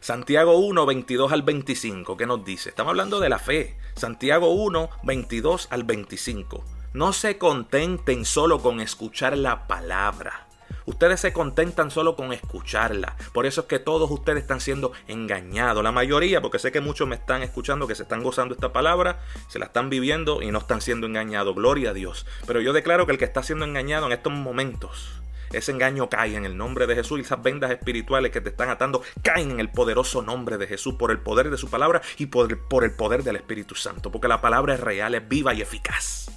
Santiago 0.00 0.56
1, 0.56 0.86
22 0.86 1.32
al 1.32 1.42
25, 1.42 2.16
¿qué 2.16 2.26
nos 2.26 2.44
dice? 2.44 2.70
Estamos 2.70 2.90
hablando 2.90 3.20
de 3.20 3.28
la 3.28 3.38
fe. 3.38 3.76
Santiago 3.96 4.52
1, 4.52 4.88
22 5.02 5.68
al 5.70 5.84
25. 5.84 6.64
No 6.94 7.12
se 7.12 7.36
contenten 7.36 8.24
solo 8.24 8.60
con 8.62 8.80
escuchar 8.80 9.36
la 9.36 9.66
palabra. 9.66 10.45
Ustedes 10.84 11.20
se 11.20 11.32
contentan 11.32 11.90
solo 11.90 12.16
con 12.16 12.32
escucharla. 12.32 13.16
Por 13.32 13.46
eso 13.46 13.62
es 13.62 13.66
que 13.66 13.78
todos 13.78 14.10
ustedes 14.10 14.42
están 14.42 14.60
siendo 14.60 14.92
engañados. 15.08 15.82
La 15.82 15.92
mayoría, 15.92 16.40
porque 16.40 16.58
sé 16.58 16.72
que 16.72 16.80
muchos 16.80 17.08
me 17.08 17.16
están 17.16 17.42
escuchando, 17.42 17.86
que 17.86 17.94
se 17.94 18.04
están 18.04 18.22
gozando 18.22 18.54
esta 18.54 18.72
palabra, 18.72 19.20
se 19.48 19.58
la 19.58 19.66
están 19.66 19.90
viviendo 19.90 20.42
y 20.42 20.50
no 20.50 20.58
están 20.58 20.80
siendo 20.80 21.06
engañados. 21.06 21.54
Gloria 21.54 21.90
a 21.90 21.94
Dios. 21.94 22.26
Pero 22.46 22.60
yo 22.60 22.72
declaro 22.72 23.06
que 23.06 23.12
el 23.12 23.18
que 23.18 23.24
está 23.24 23.42
siendo 23.42 23.64
engañado 23.64 24.06
en 24.06 24.12
estos 24.12 24.32
momentos 24.32 25.20
ese 25.52 25.72
engaño 25.72 26.08
cae 26.08 26.36
en 26.36 26.44
el 26.44 26.56
nombre 26.56 26.86
de 26.86 26.94
Jesús 26.94 27.18
y 27.18 27.22
esas 27.22 27.42
vendas 27.42 27.70
espirituales 27.70 28.32
que 28.32 28.40
te 28.40 28.50
están 28.50 28.68
atando 28.68 29.02
caen 29.22 29.52
en 29.52 29.60
el 29.60 29.70
poderoso 29.70 30.22
nombre 30.22 30.58
de 30.58 30.66
Jesús 30.66 30.94
por 30.94 31.10
el 31.10 31.18
poder 31.18 31.50
de 31.50 31.58
su 31.58 31.70
palabra 31.70 32.02
y 32.18 32.26
por 32.26 32.50
el, 32.50 32.58
por 32.58 32.84
el 32.84 32.94
poder 32.94 33.22
del 33.22 33.36
Espíritu 33.36 33.74
Santo, 33.74 34.10
porque 34.10 34.28
la 34.28 34.40
palabra 34.40 34.74
es 34.74 34.80
real, 34.80 35.14
es 35.14 35.26
viva 35.28 35.54
y 35.54 35.62
eficaz. 35.62 36.30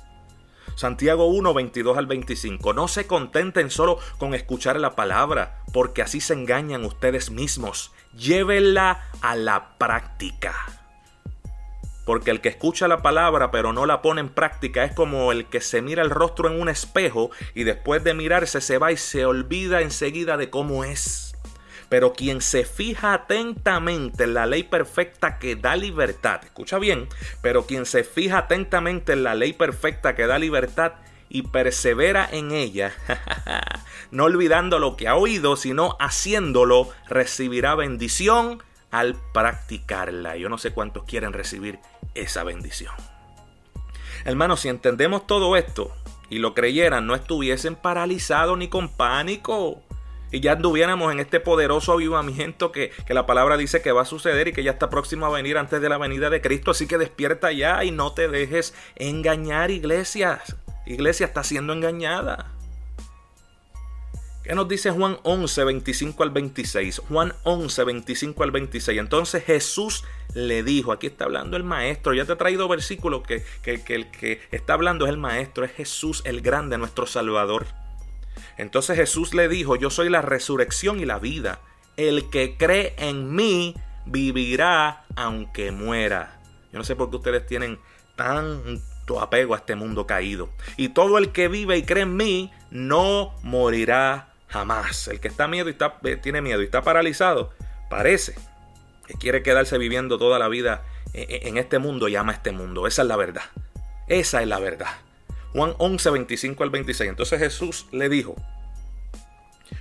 Santiago 0.80 1.26
1, 1.26 1.54
22 1.54 1.98
al 1.98 2.08
25. 2.08 2.72
No 2.72 2.88
se 2.88 3.06
contenten 3.06 3.70
solo 3.70 4.00
con 4.18 4.34
escuchar 4.34 4.80
la 4.80 4.96
palabra, 4.96 5.58
porque 5.74 6.02
así 6.02 6.22
se 6.22 6.32
engañan 6.32 6.86
ustedes 6.86 7.32
mismos. 7.32 7.92
Llévenla 8.16 9.04
a 9.20 9.36
la 9.36 9.78
práctica. 9.78 10.56
Porque 12.06 12.32
el 12.32 12.40
que 12.40 12.48
escucha 12.48 12.88
la 12.88 13.02
palabra 13.02 13.52
pero 13.52 13.74
no 13.74 13.86
la 13.86 14.02
pone 14.02 14.22
en 14.22 14.30
práctica 14.30 14.86
es 14.86 14.94
como 14.94 15.34
el 15.34 15.48
que 15.48 15.60
se 15.60 15.82
mira 15.82 16.02
el 16.02 16.12
rostro 16.12 16.50
en 16.50 16.62
un 16.62 16.70
espejo 16.70 17.30
y 17.54 17.66
después 17.66 18.02
de 18.06 18.14
mirarse 18.14 18.62
se 18.62 18.78
va 18.78 18.94
y 18.94 18.98
se 18.98 19.26
olvida 19.26 19.82
enseguida 19.82 20.38
de 20.38 20.50
cómo 20.50 20.86
es. 20.86 21.36
Pero 21.90 22.14
quien 22.14 22.42
se 22.42 22.66
fija 22.66 23.14
atentamente 23.14 24.24
en 24.24 24.36
la 24.36 24.46
ley 24.46 24.64
perfecta 24.64 25.40
que 25.40 25.56
da 25.56 25.76
libertad, 25.76 26.42
escucha 26.44 26.78
bien, 26.78 27.08
pero 27.42 27.66
quien 27.66 27.86
se 27.86 28.04
fija 28.04 28.40
atentamente 28.40 29.14
en 29.14 29.24
la 29.24 29.34
ley 29.34 29.54
perfecta 29.54 30.16
que 30.16 30.28
da 30.28 30.38
libertad 30.38 30.94
y 31.30 31.44
persevera 31.44 32.28
en 32.32 32.52
ella, 32.52 32.94
no 34.12 34.26
olvidando 34.26 34.80
lo 34.80 34.96
que 34.96 35.08
ha 35.08 35.16
oído, 35.16 35.56
sino 35.56 35.96
haciéndolo, 36.00 36.90
recibirá 37.08 37.76
bendición 37.76 38.64
al 38.92 39.16
practicarla. 39.34 40.36
Yo 40.38 40.50
no 40.50 40.58
sé 40.58 40.72
cuántos 40.72 41.04
quieren 41.06 41.34
recibir 41.34 41.80
esa 42.16 42.44
bendición. 42.44 42.94
Hermanos, 44.26 44.62
si 44.62 44.70
entendemos 44.70 45.28
todo 45.28 45.56
esto 45.56 45.92
y 46.30 46.40
lo 46.40 46.54
creyeran, 46.54 47.08
no 47.08 47.16
estuviesen 47.16 47.76
paralizados 47.76 48.58
ni 48.58 48.68
con 48.68 48.90
pánico. 48.90 49.82
Y 50.32 50.42
ya 50.42 50.54
anduviéramos 50.54 51.12
en 51.12 51.20
este 51.20 51.40
poderoso 51.40 51.94
avivamiento 51.94 52.72
que, 52.72 52.92
que, 53.06 53.14
la 53.14 53.26
palabra 53.26 53.58
dice 53.58 53.82
que 53.82 53.92
va 53.92 54.04
a 54.04 54.06
suceder 54.06 54.48
y 54.48 54.54
que 54.54 54.64
ya 54.64 54.72
está 54.72 54.90
próximo 54.90 55.26
a 55.26 55.30
venir 55.30 55.58
antes 55.58 55.82
de 55.82 55.90
la 55.90 55.98
venida 55.98 56.30
de 56.30 56.42
Cristo. 56.42 56.72
Así 56.72 56.88
que 56.88 56.98
despierta 56.98 57.52
ya 57.52 57.84
y 57.84 57.92
no 57.92 58.14
te 58.14 58.28
dejes 58.28 58.74
engañar, 58.96 59.72
iglesias. 59.72 60.56
Iglesia 60.86 61.26
está 61.26 61.44
siendo 61.44 61.74
engañada. 61.74 62.52
¿Qué 64.50 64.56
nos 64.56 64.68
dice 64.68 64.90
Juan 64.90 65.20
11, 65.22 65.64
25 65.64 66.24
al 66.24 66.32
26? 66.32 67.04
Juan 67.08 67.34
11, 67.44 67.84
25 67.84 68.44
al 68.44 68.50
26. 68.50 69.00
Entonces 69.00 69.44
Jesús 69.44 70.06
le 70.34 70.64
dijo, 70.64 70.92
aquí 70.92 71.06
está 71.06 71.26
hablando 71.26 71.56
el 71.56 71.64
maestro, 71.64 72.16
ya 72.16 72.26
te 72.26 72.34
he 72.34 72.36
traído 72.36 72.68
versículos 72.68 73.22
que, 73.22 73.44
que, 73.62 73.84
que 73.84 73.94
el 73.94 74.10
que 74.10 74.42
está 74.50 74.74
hablando 74.74 75.06
es 75.06 75.12
el 75.12 75.18
maestro, 75.18 75.66
es 75.66 75.72
Jesús 75.74 76.24
el 76.26 76.42
grande, 76.42 76.80
nuestro 76.80 77.06
Salvador. 77.06 77.68
Entonces 78.60 78.96
Jesús 78.96 79.34
le 79.34 79.48
dijo, 79.48 79.76
yo 79.76 79.90
soy 79.90 80.10
la 80.10 80.22
resurrección 80.22 81.00
y 81.00 81.06
la 81.06 81.18
vida. 81.18 81.60
El 81.98 82.30
que 82.30 82.58
cree 82.58 82.94
en 82.98 83.34
mí 83.34 83.76
vivirá 84.06 85.06
aunque 85.16 85.72
muera. 85.72 86.40
Yo 86.72 86.78
no 86.78 86.84
sé 86.84 86.96
por 86.96 87.10
qué 87.10 87.16
ustedes 87.16 87.48
tienen 87.48 87.80
tanto 88.16 89.20
apego 89.20 89.56
a 89.56 89.58
este 89.58 89.76
mundo 89.76 90.06
caído. 90.06 90.50
Y 90.78 90.90
todo 90.90 91.18
el 91.18 91.32
que 91.32 91.48
vive 91.48 91.78
y 91.78 91.84
cree 91.84 92.04
en 92.04 92.16
mí 92.16 92.52
no 92.70 93.34
morirá 93.42 94.30
Jamás. 94.50 95.08
El 95.08 95.20
que 95.20 95.28
está 95.28 95.48
miedo 95.48 95.70
y 95.70 95.74
está, 95.74 96.00
eh, 96.04 96.18
tiene 96.18 96.42
miedo 96.42 96.62
y 96.62 96.66
está 96.66 96.82
paralizado, 96.82 97.52
parece 97.90 98.36
que 99.08 99.14
quiere 99.14 99.44
quedarse 99.44 99.78
viviendo 99.78 100.18
toda 100.18 100.40
la 100.40 100.48
vida 100.48 100.84
eh, 101.14 101.26
eh, 101.30 101.40
en 101.44 101.58
este 101.58 101.80
mundo 101.80 102.08
y 102.08 102.16
ama 102.16 102.34
este 102.34 102.52
mundo. 102.52 102.88
Esa 102.88 103.04
es 103.04 103.08
la 103.08 103.16
verdad. 103.16 103.44
Esa 104.08 104.42
es 104.42 104.48
la 104.48 104.60
verdad. 104.60 104.90
Juan 105.54 105.74
11, 105.78 106.10
25 106.12 106.64
al 106.64 106.70
26. 106.70 107.10
Entonces 107.10 107.40
Jesús 107.40 107.88
le 107.92 108.10
dijo, 108.10 108.36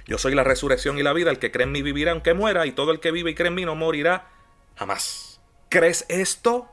yo 0.07 0.19
soy 0.19 0.35
la 0.35 0.45
resurrección 0.45 0.99
y 0.99 1.03
la 1.03 1.13
vida, 1.13 1.31
el 1.31 1.39
que 1.39 1.51
cree 1.51 1.65
en 1.65 1.73
mí 1.73 1.83
vivirá 1.83 2.13
aunque 2.13 2.35
muera, 2.35 2.67
y 2.67 2.73
todo 2.73 2.93
el 2.93 3.01
que 3.01 3.11
vive 3.11 3.31
y 3.31 3.35
cree 3.35 3.49
en 3.49 3.55
mí 3.55 3.65
no 3.65 3.75
morirá 3.75 4.31
jamás. 4.77 5.41
¿Crees 5.69 6.07
esto? 6.09 6.69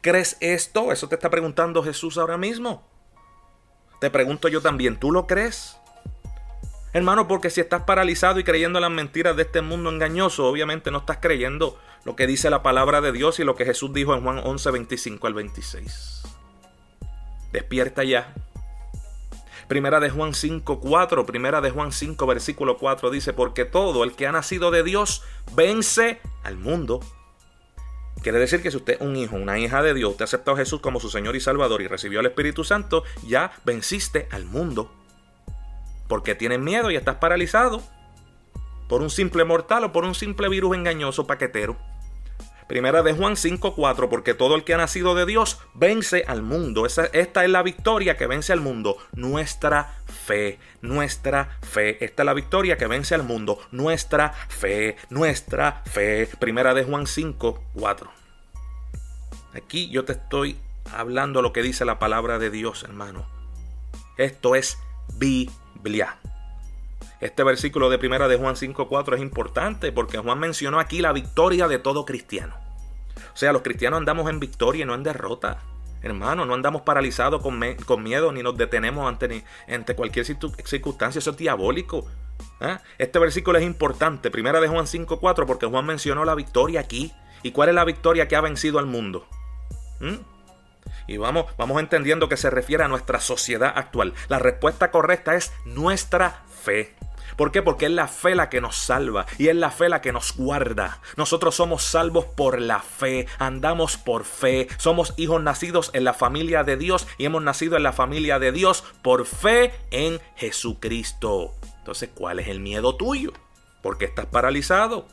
¿Crees 0.00 0.36
esto? 0.40 0.92
Eso 0.92 1.08
te 1.08 1.16
está 1.16 1.28
preguntando 1.28 1.82
Jesús 1.82 2.16
ahora 2.16 2.38
mismo. 2.38 2.88
Te 4.00 4.10
pregunto 4.10 4.48
yo 4.48 4.62
también, 4.62 4.98
¿tú 4.98 5.12
lo 5.12 5.26
crees? 5.26 5.76
Hermano, 6.94 7.28
porque 7.28 7.50
si 7.50 7.60
estás 7.60 7.82
paralizado 7.82 8.40
y 8.40 8.44
creyendo 8.44 8.80
las 8.80 8.90
mentiras 8.90 9.36
de 9.36 9.42
este 9.42 9.60
mundo 9.60 9.90
engañoso, 9.90 10.46
obviamente 10.46 10.90
no 10.90 10.98
estás 10.98 11.18
creyendo 11.20 11.78
lo 12.04 12.16
que 12.16 12.26
dice 12.26 12.48
la 12.48 12.62
palabra 12.62 13.00
de 13.02 13.12
Dios 13.12 13.38
y 13.38 13.44
lo 13.44 13.54
que 13.54 13.66
Jesús 13.66 13.92
dijo 13.92 14.14
en 14.14 14.22
Juan 14.22 14.38
11, 14.38 14.70
25 14.70 15.26
al 15.26 15.34
26. 15.34 16.22
Despierta 17.52 18.04
ya. 18.04 18.34
Primera 19.68 20.00
de 20.00 20.08
Juan 20.08 20.34
5, 20.34 20.80
4, 20.80 21.26
primera 21.26 21.60
de 21.60 21.70
Juan 21.70 21.92
5, 21.92 22.26
versículo 22.26 22.78
4 22.78 23.10
dice, 23.10 23.32
porque 23.34 23.64
todo 23.64 24.02
el 24.04 24.14
que 24.14 24.26
ha 24.26 24.32
nacido 24.32 24.70
de 24.70 24.82
Dios 24.82 25.22
vence 25.54 26.20
al 26.42 26.56
mundo. 26.56 27.00
Quiere 28.22 28.38
decir 28.38 28.62
que 28.62 28.70
si 28.70 28.78
usted 28.78 28.94
es 28.94 29.00
un 29.00 29.14
hijo, 29.16 29.36
una 29.36 29.58
hija 29.58 29.82
de 29.82 29.94
Dios, 29.94 30.12
usted 30.12 30.24
aceptó 30.24 30.52
a 30.52 30.56
Jesús 30.56 30.80
como 30.80 31.00
su 31.00 31.10
Señor 31.10 31.36
y 31.36 31.40
Salvador 31.40 31.82
y 31.82 31.86
recibió 31.86 32.20
al 32.20 32.26
Espíritu 32.26 32.64
Santo, 32.64 33.04
ya 33.26 33.52
venciste 33.64 34.26
al 34.30 34.46
mundo 34.46 34.90
porque 36.08 36.34
tienes 36.34 36.58
miedo 36.58 36.90
y 36.90 36.96
estás 36.96 37.16
paralizado 37.16 37.82
por 38.88 39.02
un 39.02 39.10
simple 39.10 39.44
mortal 39.44 39.84
o 39.84 39.92
por 39.92 40.04
un 40.04 40.14
simple 40.14 40.48
virus 40.48 40.74
engañoso 40.74 41.26
paquetero. 41.26 41.76
Primera 42.68 43.02
de 43.02 43.14
Juan 43.14 43.34
5:4, 43.34 44.10
porque 44.10 44.34
todo 44.34 44.54
el 44.54 44.62
que 44.62 44.74
ha 44.74 44.76
nacido 44.76 45.14
de 45.14 45.24
Dios 45.24 45.58
vence 45.72 46.24
al 46.28 46.42
mundo. 46.42 46.84
esta 46.84 47.44
es 47.44 47.50
la 47.50 47.62
victoria 47.62 48.18
que 48.18 48.26
vence 48.26 48.52
al 48.52 48.60
mundo. 48.60 48.98
Nuestra 49.14 49.96
fe, 50.06 50.58
nuestra 50.82 51.58
fe. 51.62 52.04
Esta 52.04 52.22
es 52.22 52.26
la 52.26 52.34
victoria 52.34 52.76
que 52.76 52.86
vence 52.86 53.14
al 53.14 53.22
mundo. 53.22 53.58
Nuestra 53.72 54.32
fe, 54.48 54.96
nuestra 55.08 55.82
fe. 55.86 56.28
Primera 56.38 56.74
de 56.74 56.84
Juan 56.84 57.06
5:4. 57.06 58.10
Aquí 59.54 59.88
yo 59.88 60.04
te 60.04 60.12
estoy 60.12 60.58
hablando 60.94 61.40
lo 61.40 61.54
que 61.54 61.62
dice 61.62 61.86
la 61.86 61.98
palabra 61.98 62.38
de 62.38 62.50
Dios, 62.50 62.82
hermano. 62.82 63.26
Esto 64.18 64.54
es 64.54 64.76
Biblia. 65.14 66.18
Este 67.20 67.42
versículo 67.42 67.90
de 67.90 67.98
primera 67.98 68.28
de 68.28 68.36
Juan 68.36 68.54
5.4 68.54 69.14
es 69.14 69.20
importante 69.20 69.90
porque 69.92 70.18
Juan 70.18 70.38
mencionó 70.38 70.78
aquí 70.78 71.00
la 71.00 71.12
victoria 71.12 71.66
de 71.66 71.78
todo 71.78 72.04
cristiano. 72.04 72.56
O 73.34 73.36
sea, 73.36 73.52
los 73.52 73.62
cristianos 73.62 73.98
andamos 73.98 74.30
en 74.30 74.40
victoria 74.40 74.82
y 74.82 74.86
no 74.86 74.94
en 74.94 75.02
derrota. 75.02 75.58
Hermano, 76.02 76.44
no 76.44 76.54
andamos 76.54 76.82
paralizados 76.82 77.42
con, 77.42 77.60
con 77.84 78.02
miedo 78.02 78.30
ni 78.30 78.42
nos 78.42 78.56
detenemos 78.56 79.08
ante, 79.08 79.44
ante 79.68 79.96
cualquier 79.96 80.24
circunstancia. 80.24 81.18
Eso 81.18 81.30
es 81.30 81.36
diabólico. 81.36 82.06
¿Ah? 82.60 82.80
Este 82.98 83.18
versículo 83.18 83.58
es 83.58 83.64
importante, 83.64 84.30
primera 84.30 84.60
de 84.60 84.68
Juan 84.68 84.86
5.4, 84.86 85.44
porque 85.44 85.66
Juan 85.66 85.86
mencionó 85.86 86.24
la 86.24 86.36
victoria 86.36 86.80
aquí. 86.80 87.12
¿Y 87.42 87.50
cuál 87.52 87.68
es 87.68 87.74
la 87.74 87.84
victoria 87.84 88.28
que 88.28 88.36
ha 88.36 88.40
vencido 88.40 88.78
al 88.78 88.86
mundo? 88.86 89.26
¿Mm? 90.00 90.16
Y 91.06 91.16
vamos, 91.16 91.46
vamos 91.56 91.80
entendiendo 91.80 92.28
que 92.28 92.36
se 92.36 92.50
refiere 92.50 92.84
a 92.84 92.88
nuestra 92.88 93.20
sociedad 93.20 93.72
actual. 93.74 94.14
La 94.28 94.38
respuesta 94.38 94.90
correcta 94.90 95.34
es 95.34 95.52
nuestra 95.64 96.42
fe. 96.62 96.94
¿Por 97.36 97.52
qué? 97.52 97.62
Porque 97.62 97.86
es 97.86 97.92
la 97.92 98.08
fe 98.08 98.34
la 98.34 98.48
que 98.48 98.60
nos 98.60 98.76
salva 98.76 99.26
y 99.38 99.48
es 99.48 99.56
la 99.56 99.70
fe 99.70 99.88
la 99.88 100.00
que 100.00 100.12
nos 100.12 100.36
guarda. 100.36 101.00
Nosotros 101.16 101.54
somos 101.54 101.82
salvos 101.82 102.24
por 102.24 102.60
la 102.60 102.80
fe, 102.80 103.26
andamos 103.38 103.96
por 103.96 104.24
fe, 104.24 104.68
somos 104.76 105.14
hijos 105.16 105.42
nacidos 105.42 105.90
en 105.94 106.04
la 106.04 106.14
familia 106.14 106.64
de 106.64 106.76
Dios 106.76 107.06
y 107.18 107.24
hemos 107.24 107.42
nacido 107.42 107.76
en 107.76 107.82
la 107.82 107.92
familia 107.92 108.38
de 108.38 108.52
Dios 108.52 108.84
por 109.02 109.26
fe 109.26 109.72
en 109.90 110.20
Jesucristo. 110.36 111.54
Entonces, 111.78 112.10
¿cuál 112.14 112.38
es 112.38 112.48
el 112.48 112.60
miedo 112.60 112.96
tuyo? 112.96 113.32
¿Por 113.82 113.98
qué 113.98 114.04
estás 114.04 114.26
paralizado? 114.26 115.06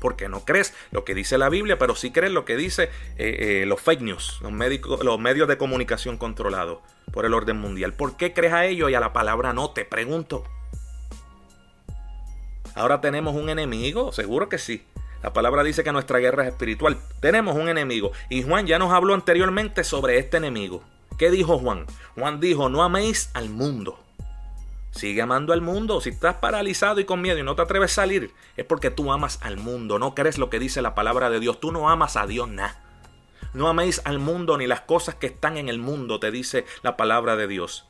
porque 0.00 0.28
no 0.28 0.44
crees 0.44 0.74
lo 0.90 1.04
que 1.04 1.14
dice 1.14 1.38
la 1.38 1.48
Biblia, 1.48 1.78
pero 1.78 1.94
sí 1.94 2.10
crees 2.10 2.32
lo 2.32 2.44
que 2.44 2.56
dice 2.56 2.84
eh, 3.16 3.62
eh, 3.62 3.64
los 3.66 3.80
fake 3.80 4.02
news, 4.02 4.40
los, 4.42 5.04
los 5.04 5.18
medios 5.18 5.48
de 5.48 5.58
comunicación 5.58 6.18
controlados 6.18 6.78
por 7.12 7.24
el 7.24 7.34
orden 7.34 7.58
mundial. 7.58 7.94
¿Por 7.94 8.16
qué 8.16 8.32
crees 8.32 8.52
a 8.52 8.66
ellos 8.66 8.90
y 8.90 8.94
a 8.94 9.00
la 9.00 9.12
palabra 9.12 9.52
no? 9.52 9.70
Te 9.70 9.84
pregunto. 9.84 10.44
Ahora 12.78 13.00
tenemos 13.00 13.34
un 13.34 13.48
enemigo, 13.48 14.12
seguro 14.12 14.48
que 14.48 14.58
sí. 14.58 14.84
La 15.22 15.32
palabra 15.32 15.64
dice 15.64 15.82
que 15.82 15.92
nuestra 15.92 16.20
guerra 16.20 16.44
es 16.44 16.50
espiritual. 16.50 16.96
Tenemos 17.20 17.56
un 17.56 17.68
enemigo. 17.68 18.12
Y 18.30 18.44
Juan 18.44 18.66
ya 18.66 18.78
nos 18.78 18.92
habló 18.92 19.14
anteriormente 19.14 19.82
sobre 19.82 20.18
este 20.18 20.36
enemigo. 20.36 20.82
¿Qué 21.18 21.30
dijo 21.30 21.58
Juan? 21.58 21.86
Juan 22.14 22.38
dijo, 22.38 22.68
no 22.68 22.84
améis 22.84 23.30
al 23.34 23.50
mundo 23.50 23.98
Sigue 24.92 25.22
amando 25.22 25.52
al 25.52 25.60
mundo. 25.60 26.00
Si 26.00 26.10
estás 26.10 26.36
paralizado 26.36 27.00
y 27.00 27.04
con 27.04 27.20
miedo 27.20 27.38
y 27.38 27.42
no 27.42 27.56
te 27.56 27.62
atreves 27.62 27.92
a 27.92 28.02
salir, 28.02 28.32
es 28.56 28.64
porque 28.64 28.90
tú 28.90 29.12
amas 29.12 29.38
al 29.42 29.56
mundo. 29.56 29.98
No 29.98 30.14
crees 30.14 30.38
lo 30.38 30.48
que 30.48 30.58
dice 30.58 30.80
la 30.80 30.94
palabra 30.94 31.30
de 31.30 31.40
Dios. 31.40 31.60
Tú 31.60 31.72
no 31.72 31.88
amas 31.88 32.16
a 32.16 32.26
Dios 32.26 32.48
nada. 32.48 32.80
No 33.54 33.68
améis 33.68 34.02
al 34.04 34.18
mundo 34.18 34.56
ni 34.56 34.66
las 34.66 34.82
cosas 34.82 35.16
que 35.16 35.26
están 35.26 35.56
en 35.56 35.68
el 35.68 35.78
mundo, 35.78 36.20
te 36.20 36.30
dice 36.30 36.64
la 36.82 36.96
palabra 36.96 37.34
de 37.34 37.48
Dios. 37.48 37.87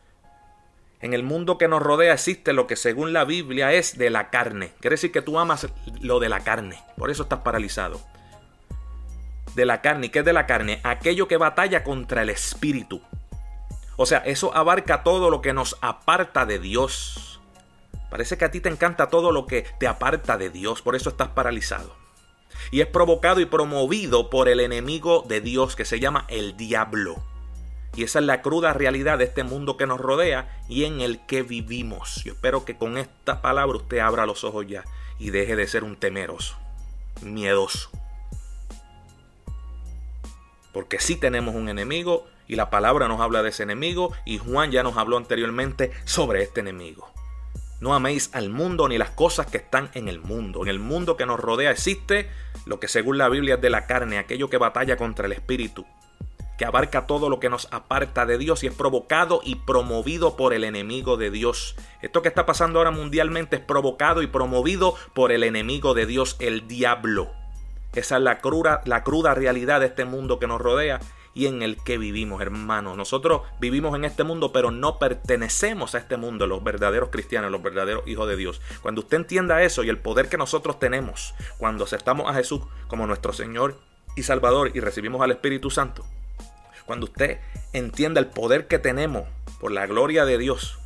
En 1.01 1.15
el 1.15 1.23
mundo 1.23 1.59
que 1.59 1.69
nos 1.69 1.83
rodea 1.83 2.15
existe 2.15 2.53
lo 2.53 2.67
que 2.67 2.75
según 2.75 3.13
la 3.13 3.25
Biblia 3.25 3.73
es 3.73 3.99
de 3.99 4.11
la 4.11 4.31
carne. 4.31 4.73
Quiere 4.81 4.95
decir 4.95 5.13
que 5.13 5.23
tú 5.23 5.39
amas 5.39 5.69
lo 6.01 6.19
de 6.19 6.29
la 6.29 6.41
carne. 6.41 6.83
Por 6.97 7.11
eso 7.11 7.23
estás 7.23 7.41
paralizado. 7.41 8.01
De 9.55 9.65
la 9.65 9.81
carne. 9.81 10.07
¿Y 10.07 10.09
qué 10.11 10.21
es 10.21 10.25
de 10.25 10.33
la 10.33 10.47
carne? 10.47 10.81
Aquello 10.83 11.29
que 11.29 11.37
batalla 11.37 11.85
contra 11.85 12.23
el 12.23 12.31
espíritu. 12.31 13.01
O 13.97 14.07
sea, 14.07 14.19
eso 14.19 14.55
abarca 14.57 15.03
todo 15.03 15.31
lo 15.31 15.41
que 15.41 15.53
nos 15.53 15.77
aparta 15.81 16.47
de 16.47 16.59
Dios. 16.59 17.41
Parece 18.11 18.39
que 18.39 18.45
a 18.45 18.51
ti 18.51 18.61
te 18.61 18.69
encanta 18.69 19.09
todo 19.09 19.33
lo 19.33 19.47
que 19.47 19.67
te 19.79 19.87
aparta 19.87 20.39
de 20.39 20.51
Dios, 20.51 20.83
por 20.83 20.97
eso 20.97 21.11
estás 21.11 21.29
paralizado. 21.29 21.95
Y 22.71 22.81
es 22.81 22.87
provocado 22.87 23.41
y 23.41 23.47
promovido 23.47 24.31
por 24.31 24.49
el 24.49 24.61
enemigo 24.61 25.25
de 25.29 25.41
Dios 25.41 25.77
que 25.77 25.85
se 25.85 26.01
llama 26.01 26.25
el 26.29 26.57
diablo. 26.57 27.17
Y 27.95 28.05
esa 28.05 28.19
es 28.21 28.25
la 28.25 28.43
cruda 28.43 28.73
realidad 28.73 29.19
de 29.19 29.25
este 29.25 29.45
mundo 29.45 29.77
que 29.77 29.87
nos 29.87 30.01
rodea 30.01 30.61
y 30.69 30.85
en 30.85 31.01
el 31.01 31.25
que 31.27 31.43
vivimos. 31.43 32.23
Yo 32.25 32.33
espero 32.35 32.65
que 32.65 32.77
con 32.77 32.99
esta 32.99 33.43
palabra 33.43 33.77
usted 33.77 33.99
abra 33.99 34.27
los 34.27 34.45
ojos 34.45 34.67
ya 34.69 34.85
y 35.19 35.31
deje 35.31 35.57
de 35.57 35.67
ser 35.67 35.85
un 35.85 35.97
temeroso, 35.97 36.57
miedoso. 37.23 37.91
Porque 40.73 41.01
sí 41.01 41.17
tenemos 41.17 41.55
un 41.55 41.69
enemigo 41.69 42.27
y 42.47 42.57
la 42.57 42.71
palabra 42.71 43.09
nos 43.09 43.21
habla 43.21 43.43
de 43.43 43.51
ese 43.51 43.65
enemigo 43.65 44.13
y 44.25 44.39
Juan 44.39 44.71
ya 44.71 44.83
nos 44.83 44.97
habló 44.97 45.17
anteriormente 45.17 45.91
sobre 46.05 46.43
este 46.43 46.61
enemigo. 46.61 47.11
No 47.81 47.95
améis 47.95 48.31
al 48.33 48.49
mundo 48.51 48.89
ni 48.89 48.99
las 48.99 49.11
cosas 49.11 49.47
que 49.47 49.59
están 49.59 49.91
en 49.95 50.09
el 50.09 50.21
mundo. 50.21 50.63
En 50.63 50.69
el 50.69 50.81
mundo 50.81 51.17
que 51.17 51.27
nos 51.27 51.39
rodea 51.39 51.71
existe 51.71 52.29
lo 52.67 52.81
que 52.81 52.89
según 52.89 53.19
la 53.19 53.29
Biblia 53.29 53.55
es 53.55 53.61
de 53.61 53.71
la 53.71 53.87
carne, 53.87 54.19
aquello 54.19 54.51
que 54.51 54.57
batalla 54.57 54.97
contra 54.97 55.27
el 55.27 55.33
espíritu, 55.33 55.87
que 56.59 56.65
abarca 56.65 57.07
todo 57.07 57.31
lo 57.31 57.41
que 57.41 57.49
nos 57.49 57.69
aparta 57.71 58.27
de 58.27 58.37
Dios 58.37 58.65
y 58.65 58.67
es 58.67 58.75
provocado 58.75 59.41
y 59.45 59.55
promovido 59.55 60.37
por 60.37 60.53
el 60.53 60.65
enemigo 60.65 61.17
de 61.17 61.31
Dios. 61.31 61.77
Esto 62.03 62.21
que 62.21 62.29
está 62.29 62.45
pasando 62.45 62.81
ahora 62.81 62.91
mundialmente 62.91 63.57
es 63.57 63.63
provocado 63.63 64.21
y 64.23 64.27
promovido 64.27 64.95
por 65.15 65.33
el 65.33 65.45
enemigo 65.45 65.95
de 65.95 66.05
Dios, 66.05 66.37
el 66.41 66.67
diablo. 66.67 67.31
Esa 67.95 68.17
es 68.17 68.23
la 68.23 68.41
cruda, 68.41 68.83
la 68.85 69.05
cruda 69.05 69.35
realidad 69.35 69.81
de 69.81 69.87
este 69.87 70.05
mundo 70.05 70.39
que 70.39 70.49
nos 70.49 70.61
rodea 70.61 71.01
y 71.33 71.47
en 71.47 71.63
el 71.63 71.77
que 71.77 71.99
vivimos, 71.99 72.43
hermanos. 72.43 72.97
Nosotros 72.97 73.43
vivimos 73.61 73.95
en 73.95 74.05
este 74.05 74.25
mundo, 74.25 74.53
pero 74.53 74.73
no 74.73 74.99
pertenecemos 74.99 75.95
a 75.95 75.99
este 75.99 76.17
mundo, 76.17 76.49
los 76.49 76.65
verdaderos 76.65 77.11
cristianos, 77.11 77.53
los 77.53 77.63
verdaderos 77.63 78.03
hijos 78.09 78.29
de 78.29 78.37
Dios. 78.37 78.61
Cuando 78.83 79.03
usted 79.03 79.19
entienda 79.19 79.63
eso 79.63 79.85
y 79.85 79.89
el 79.89 79.99
poder 79.99 80.29
que 80.29 80.37
nosotros 80.37 80.81
tenemos 80.81 81.35
cuando 81.57 81.85
aceptamos 81.85 82.29
a 82.29 82.35
Jesús 82.35 82.63
como 82.89 83.07
nuestro 83.07 83.33
Señor 83.33 83.79
y 84.17 84.25
Salvador 84.25 84.73
y 84.75 84.81
recibimos 84.81 85.23
al 85.23 85.31
Espíritu 85.31 85.71
Santo, 85.71 86.05
cuando 86.89 87.05
usted 87.05 87.39
entienda 87.75 88.19
el 88.19 88.29
poder 88.29 88.67
que 88.67 88.79
tenemos 88.79 89.25
por 89.61 89.73
la 89.73 89.87
gloria 89.87 90.25
de 90.25 90.39
Dios, 90.39 90.79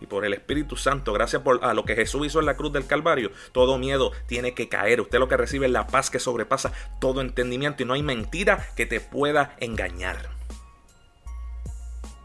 y 0.00 0.06
por 0.06 0.24
el 0.24 0.32
Espíritu 0.32 0.76
Santo, 0.76 1.12
gracias 1.12 1.42
por, 1.42 1.62
a 1.62 1.74
lo 1.74 1.84
que 1.84 1.94
Jesús 1.94 2.26
hizo 2.26 2.40
en 2.40 2.46
la 2.46 2.56
cruz 2.56 2.72
del 2.72 2.86
Calvario, 2.86 3.30
todo 3.52 3.76
miedo 3.76 4.12
tiene 4.26 4.54
que 4.54 4.70
caer. 4.70 5.02
Usted 5.02 5.18
lo 5.18 5.28
que 5.28 5.36
recibe 5.36 5.66
es 5.66 5.72
la 5.72 5.86
paz 5.86 6.08
que 6.08 6.18
sobrepasa 6.18 6.72
todo 6.98 7.20
entendimiento 7.20 7.82
y 7.82 7.86
no 7.86 7.92
hay 7.92 8.02
mentira 8.02 8.66
que 8.76 8.86
te 8.86 9.00
pueda 9.00 9.54
engañar. 9.60 10.30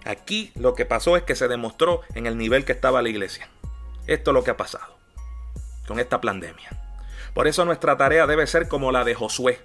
Aquí 0.06 0.54
lo 0.56 0.74
que 0.74 0.86
pasó 0.86 1.17
es 1.17 1.24
que 1.24 1.36
se 1.36 1.50
demostró 1.50 2.00
en 2.13 2.28
el 2.28 2.38
nivel 2.38 2.63
que 2.63 2.71
estaba 2.71 3.02
la 3.02 3.10
iglesia. 3.10 3.50
Esto 4.08 4.32
es 4.32 4.34
lo 4.36 4.45
que 4.45 4.52
ha 4.52 4.58
pasado 4.58 4.95
con 5.86 6.00
esta 6.00 6.21
pandemia. 6.21 6.69
Por 7.34 7.48
eso 7.48 7.65
nuestra 7.65 7.98
tarea 7.98 8.26
debe 8.26 8.48
ser 8.48 8.69
como 8.69 8.93
la 8.93 9.04
de 9.04 9.15
Josué. 9.15 9.60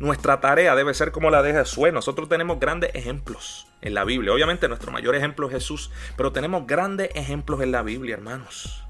Nuestra 0.00 0.40
tarea 0.40 0.76
debe 0.76 0.94
ser 0.94 1.10
como 1.10 1.30
la 1.30 1.42
de 1.42 1.52
Josué. 1.52 1.90
Nosotros 1.90 2.28
tenemos 2.28 2.60
grandes 2.60 2.94
ejemplos 2.94 3.66
en 3.80 3.94
la 3.94 4.04
Biblia. 4.04 4.32
Obviamente 4.32 4.68
nuestro 4.68 4.92
mayor 4.92 5.16
ejemplo 5.16 5.48
es 5.48 5.54
Jesús, 5.54 5.90
pero 6.16 6.30
tenemos 6.30 6.66
grandes 6.66 7.10
ejemplos 7.14 7.60
en 7.62 7.72
la 7.72 7.82
Biblia, 7.82 8.14
hermanos. 8.14 8.84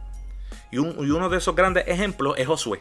Y, 0.71 0.77
uno 0.79 1.29
de 1.31 1.39
esos 1.39 1.55
grandes 1.55 1.85
ejemplos 1.89 2.35
es 2.37 2.47
Josué. 2.47 2.81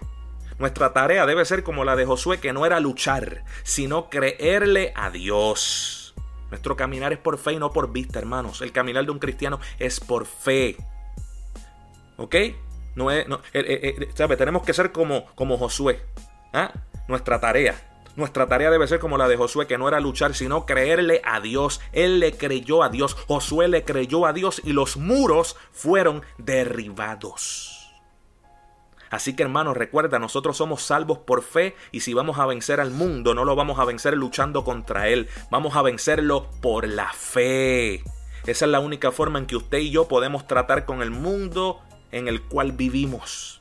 Nuestra 0.59 0.91
tarea 0.91 1.25
debe 1.25 1.45
ser 1.45 1.63
como 1.63 1.85
la 1.85 1.95
de 1.95 2.05
Josué, 2.05 2.39
que 2.39 2.51
no 2.51 2.65
era 2.65 2.81
luchar, 2.81 3.45
sino 3.63 4.09
creerle 4.09 4.91
a 4.95 5.09
Dios. 5.09 6.13
Nuestro 6.49 6.75
caminar 6.75 7.13
es 7.13 7.19
por 7.19 7.37
fe 7.37 7.53
y 7.53 7.59
no 7.59 7.71
por 7.71 7.93
vista, 7.93 8.19
hermanos. 8.19 8.61
El 8.61 8.73
caminar 8.73 9.05
de 9.05 9.11
un 9.11 9.19
cristiano 9.19 9.59
es 9.79 10.01
por 10.01 10.25
fe. 10.25 10.75
¿Ok? 12.17 12.35
No 12.95 13.11
es, 13.11 13.25
eh, 13.27 13.35
eh, 13.53 13.95
eh, 13.99 14.35
Tenemos 14.35 14.63
que 14.63 14.73
ser 14.73 14.91
como, 14.91 15.27
como 15.35 15.57
Josué. 15.57 16.01
¿ah? 16.51 16.73
Nuestra 17.07 17.39
tarea 17.39 17.86
nuestra 18.17 18.47
tarea 18.47 18.71
debe 18.71 18.87
ser 18.87 18.99
como 18.99 19.17
la 19.17 19.27
de 19.27 19.37
Josué, 19.37 19.67
que 19.67 19.77
no 19.77 19.87
era 19.87 19.99
luchar, 19.99 20.33
sino 20.33 20.65
creerle 20.65 21.21
a 21.23 21.39
Dios. 21.39 21.79
Él 21.93 22.19
le 22.19 22.33
creyó 22.33 22.83
a 22.83 22.89
Dios, 22.89 23.13
Josué 23.13 23.67
le 23.67 23.83
creyó 23.85 24.25
a 24.25 24.33
Dios 24.33 24.59
y 24.65 24.73
los 24.73 24.97
muros 24.97 25.55
fueron 25.71 26.23
derribados. 26.39 27.93
Así 29.09 29.35
que 29.35 29.43
hermanos, 29.43 29.77
recuerda, 29.77 30.19
nosotros 30.19 30.57
somos 30.57 30.81
salvos 30.81 31.19
por 31.19 31.43
fe 31.43 31.75
y 31.91 32.01
si 32.01 32.13
vamos 32.13 32.39
a 32.39 32.45
vencer 32.45 32.81
al 32.81 32.91
mundo, 32.91 33.33
no 33.33 33.45
lo 33.45 33.55
vamos 33.55 33.79
a 33.79 33.85
vencer 33.85 34.17
luchando 34.17 34.63
contra 34.63 35.07
él, 35.07 35.29
vamos 35.49 35.75
a 35.75 35.81
vencerlo 35.81 36.49
por 36.61 36.87
la 36.87 37.13
fe. 37.13 38.03
Esa 38.47 38.65
es 38.65 38.71
la 38.71 38.79
única 38.79 39.11
forma 39.11 39.39
en 39.39 39.45
que 39.45 39.55
usted 39.55 39.77
y 39.77 39.91
yo 39.91 40.07
podemos 40.07 40.47
tratar 40.47 40.85
con 40.85 41.01
el 41.01 41.11
mundo 41.11 41.81
en 42.11 42.27
el 42.27 42.41
cual 42.41 42.71
vivimos. 42.71 43.56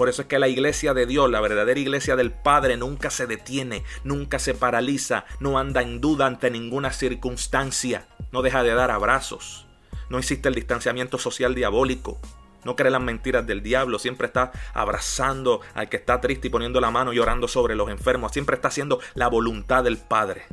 Por 0.00 0.08
eso 0.08 0.22
es 0.22 0.28
que 0.28 0.38
la 0.38 0.48
iglesia 0.48 0.94
de 0.94 1.04
Dios, 1.04 1.30
la 1.30 1.42
verdadera 1.42 1.78
iglesia 1.78 2.16
del 2.16 2.32
Padre, 2.32 2.78
nunca 2.78 3.10
se 3.10 3.26
detiene, 3.26 3.84
nunca 4.02 4.38
se 4.38 4.54
paraliza, 4.54 5.26
no 5.40 5.58
anda 5.58 5.82
en 5.82 6.00
duda 6.00 6.24
ante 6.24 6.50
ninguna 6.50 6.90
circunstancia, 6.90 8.08
no 8.32 8.40
deja 8.40 8.62
de 8.62 8.72
dar 8.72 8.90
abrazos, 8.90 9.66
no 10.08 10.16
existe 10.16 10.48
el 10.48 10.54
distanciamiento 10.54 11.18
social 11.18 11.54
diabólico, 11.54 12.18
no 12.64 12.76
cree 12.76 12.90
las 12.90 13.02
mentiras 13.02 13.46
del 13.46 13.62
diablo, 13.62 13.98
siempre 13.98 14.28
está 14.28 14.52
abrazando 14.72 15.60
al 15.74 15.90
que 15.90 15.98
está 15.98 16.18
triste 16.22 16.48
y 16.48 16.50
poniendo 16.50 16.80
la 16.80 16.90
mano 16.90 17.12
y 17.12 17.18
orando 17.18 17.46
sobre 17.46 17.76
los 17.76 17.90
enfermos, 17.90 18.32
siempre 18.32 18.56
está 18.56 18.68
haciendo 18.68 19.00
la 19.12 19.28
voluntad 19.28 19.84
del 19.84 19.98
Padre. 19.98 20.46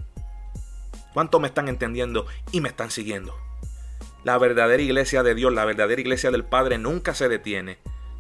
¿Cuánto 1.14 1.40
me 1.40 1.48
están 1.48 1.70
entendiendo 1.70 2.26
y 2.52 2.60
me 2.60 2.68
están 2.68 2.92
siguiendo? 2.92 3.34
La 4.26 4.38
verdadera 4.40 4.84
iglesia 4.84 5.24
de 5.24 5.36
Dios, 5.36 5.54
la 5.54 5.64
verdadera 5.64 6.02
iglesia 6.02 6.32
del 6.32 6.44
Padre 6.44 6.78
nunca 6.78 7.14
se 7.14 7.30
detiene, 7.30 7.78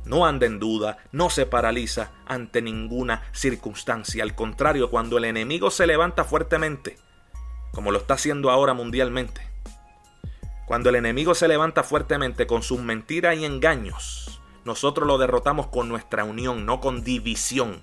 no 0.08 0.26
anda 0.26 0.46
en 0.46 0.60
duda, 0.60 0.98
no 1.12 1.30
se 1.30 1.46
paraliza 1.46 2.12
ante 2.26 2.62
ninguna 2.62 3.24
circunstancia. 3.34 4.24
Al 4.24 4.36
contrario, 4.36 4.90
cuando 4.90 5.18
el 5.18 5.26
enemigo 5.26 5.70
se 5.70 5.88
levanta 5.88 6.24
fuertemente, 6.24 6.98
como 7.72 7.92
lo 7.92 8.00
está 8.00 8.16
haciendo 8.16 8.50
ahora 8.50 8.74
mundialmente, 8.74 9.42
cuando 10.66 10.90
el 10.90 10.96
enemigo 10.96 11.36
se 11.36 11.48
levanta 11.48 11.84
fuertemente 11.84 12.48
con 12.48 12.64
sus 12.64 12.80
mentiras 12.80 13.38
y 13.38 13.46
engaños, 13.46 14.42
nosotros 14.66 15.08
lo 15.08 15.18
derrotamos 15.18 15.68
con 15.68 15.88
nuestra 15.88 16.26
unión, 16.26 16.66
no 16.66 16.82
con 16.82 17.04
división, 17.04 17.82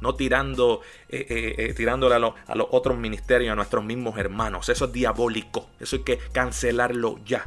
no 0.00 0.14
tirando, 0.14 0.80
eh, 1.08 1.26
eh, 1.28 1.54
eh, 1.58 1.74
tirándole 1.74 2.14
a, 2.14 2.34
a 2.46 2.54
los 2.54 2.66
otros 2.70 2.98
ministerios, 2.98 3.52
a 3.52 3.54
nuestros 3.54 3.84
mismos 3.84 4.18
hermanos. 4.18 4.68
Eso 4.68 4.86
es 4.86 4.92
diabólico, 4.92 5.68
eso 5.78 5.96
hay 5.96 6.02
que 6.02 6.18
cancelarlo 6.32 7.18
ya. 7.24 7.44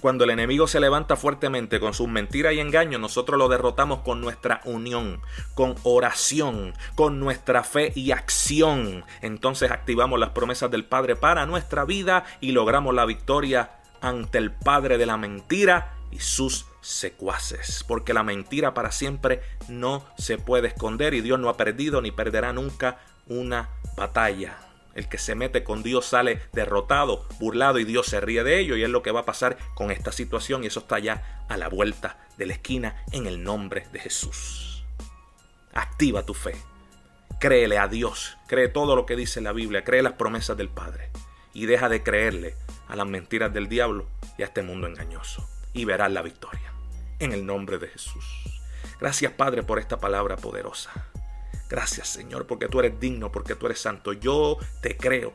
Cuando 0.00 0.24
el 0.24 0.30
enemigo 0.30 0.66
se 0.66 0.80
levanta 0.80 1.16
fuertemente 1.16 1.78
con 1.78 1.92
sus 1.92 2.08
mentiras 2.08 2.54
y 2.54 2.60
engaños, 2.60 3.00
nosotros 3.00 3.38
lo 3.38 3.48
derrotamos 3.48 4.00
con 4.00 4.22
nuestra 4.22 4.62
unión, 4.64 5.20
con 5.54 5.74
oración, 5.82 6.72
con 6.94 7.20
nuestra 7.20 7.64
fe 7.64 7.92
y 7.94 8.12
acción. 8.12 9.04
Entonces 9.20 9.70
activamos 9.70 10.18
las 10.18 10.30
promesas 10.30 10.70
del 10.70 10.86
Padre 10.86 11.16
para 11.16 11.44
nuestra 11.44 11.84
vida 11.84 12.24
y 12.40 12.52
logramos 12.52 12.94
la 12.94 13.04
victoria 13.04 13.72
ante 14.00 14.38
el 14.38 14.52
Padre 14.52 14.96
de 14.96 15.04
la 15.04 15.18
mentira 15.18 15.92
y 16.10 16.20
sus 16.20 16.66
secuaces. 16.80 17.84
Porque 17.86 18.14
la 18.14 18.22
mentira 18.22 18.72
para 18.72 18.92
siempre 18.92 19.42
no 19.68 20.06
se 20.16 20.38
puede 20.38 20.68
esconder 20.68 21.12
y 21.12 21.20
Dios 21.20 21.38
no 21.38 21.50
ha 21.50 21.58
perdido 21.58 22.00
ni 22.00 22.10
perderá 22.10 22.54
nunca 22.54 23.00
una 23.26 23.68
batalla. 23.96 24.69
El 24.94 25.08
que 25.08 25.18
se 25.18 25.34
mete 25.34 25.62
con 25.62 25.82
Dios 25.82 26.06
sale 26.06 26.40
derrotado, 26.52 27.26
burlado 27.38 27.78
y 27.78 27.84
Dios 27.84 28.06
se 28.06 28.20
ríe 28.20 28.42
de 28.42 28.58
ello 28.58 28.76
y 28.76 28.82
es 28.82 28.90
lo 28.90 29.02
que 29.02 29.12
va 29.12 29.20
a 29.20 29.24
pasar 29.24 29.56
con 29.74 29.90
esta 29.90 30.12
situación 30.12 30.64
y 30.64 30.66
eso 30.66 30.80
está 30.80 30.98
ya 30.98 31.44
a 31.48 31.56
la 31.56 31.68
vuelta 31.68 32.18
de 32.36 32.46
la 32.46 32.54
esquina 32.54 33.04
en 33.12 33.26
el 33.26 33.44
nombre 33.44 33.86
de 33.92 34.00
Jesús. 34.00 34.84
Activa 35.72 36.24
tu 36.24 36.34
fe. 36.34 36.56
Créele 37.38 37.78
a 37.78 37.88
Dios, 37.88 38.36
cree 38.48 38.68
todo 38.68 38.96
lo 38.96 39.06
que 39.06 39.16
dice 39.16 39.40
la 39.40 39.52
Biblia, 39.52 39.84
cree 39.84 40.02
las 40.02 40.14
promesas 40.14 40.56
del 40.56 40.68
Padre 40.68 41.10
y 41.54 41.66
deja 41.66 41.88
de 41.88 42.02
creerle 42.02 42.54
a 42.88 42.96
las 42.96 43.06
mentiras 43.06 43.52
del 43.52 43.68
diablo 43.68 44.06
y 44.36 44.42
a 44.42 44.46
este 44.46 44.62
mundo 44.62 44.86
engañoso 44.86 45.48
y 45.72 45.84
verás 45.84 46.10
la 46.10 46.22
victoria. 46.22 46.72
En 47.18 47.32
el 47.32 47.46
nombre 47.46 47.78
de 47.78 47.88
Jesús. 47.88 48.24
Gracias 48.98 49.32
Padre 49.32 49.62
por 49.62 49.78
esta 49.78 50.00
palabra 50.00 50.36
poderosa. 50.36 51.09
Gracias 51.70 52.08
Señor, 52.08 52.48
porque 52.48 52.66
tú 52.66 52.80
eres 52.80 52.98
digno, 52.98 53.30
porque 53.30 53.54
tú 53.54 53.66
eres 53.66 53.78
santo. 53.78 54.12
Yo 54.12 54.58
te 54.82 54.96
creo. 54.96 55.32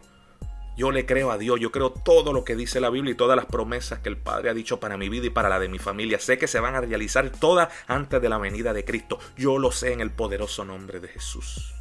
Yo 0.75 0.91
le 0.91 1.05
creo 1.05 1.31
a 1.31 1.37
Dios, 1.37 1.61
yo 1.61 1.71
creo 1.71 1.91
todo 1.91 2.33
lo 2.33 2.43
que 2.43 2.57
dice 2.57 2.81
la 2.81 2.89
Biblia 2.89 3.13
y 3.13 3.15
todas 3.15 3.37
las 3.37 3.45
promesas 3.45 3.99
que 3.99 4.09
el 4.09 4.17
Padre 4.17 4.49
ha 4.49 4.53
dicho 4.53 4.81
para 4.81 4.97
mi 4.97 5.07
vida 5.07 5.27
y 5.27 5.29
para 5.29 5.47
la 5.47 5.57
de 5.57 5.69
mi 5.69 5.79
familia. 5.79 6.19
Sé 6.19 6.37
que 6.37 6.47
se 6.47 6.59
van 6.59 6.75
a 6.75 6.81
realizar 6.81 7.29
todas 7.29 7.69
antes 7.87 8.21
de 8.21 8.27
la 8.27 8.37
venida 8.37 8.73
de 8.73 8.83
Cristo. 8.83 9.17
Yo 9.37 9.57
lo 9.57 9.71
sé 9.71 9.93
en 9.93 10.01
el 10.01 10.11
poderoso 10.11 10.65
nombre 10.65 10.99
de 10.99 11.07
Jesús. 11.07 11.73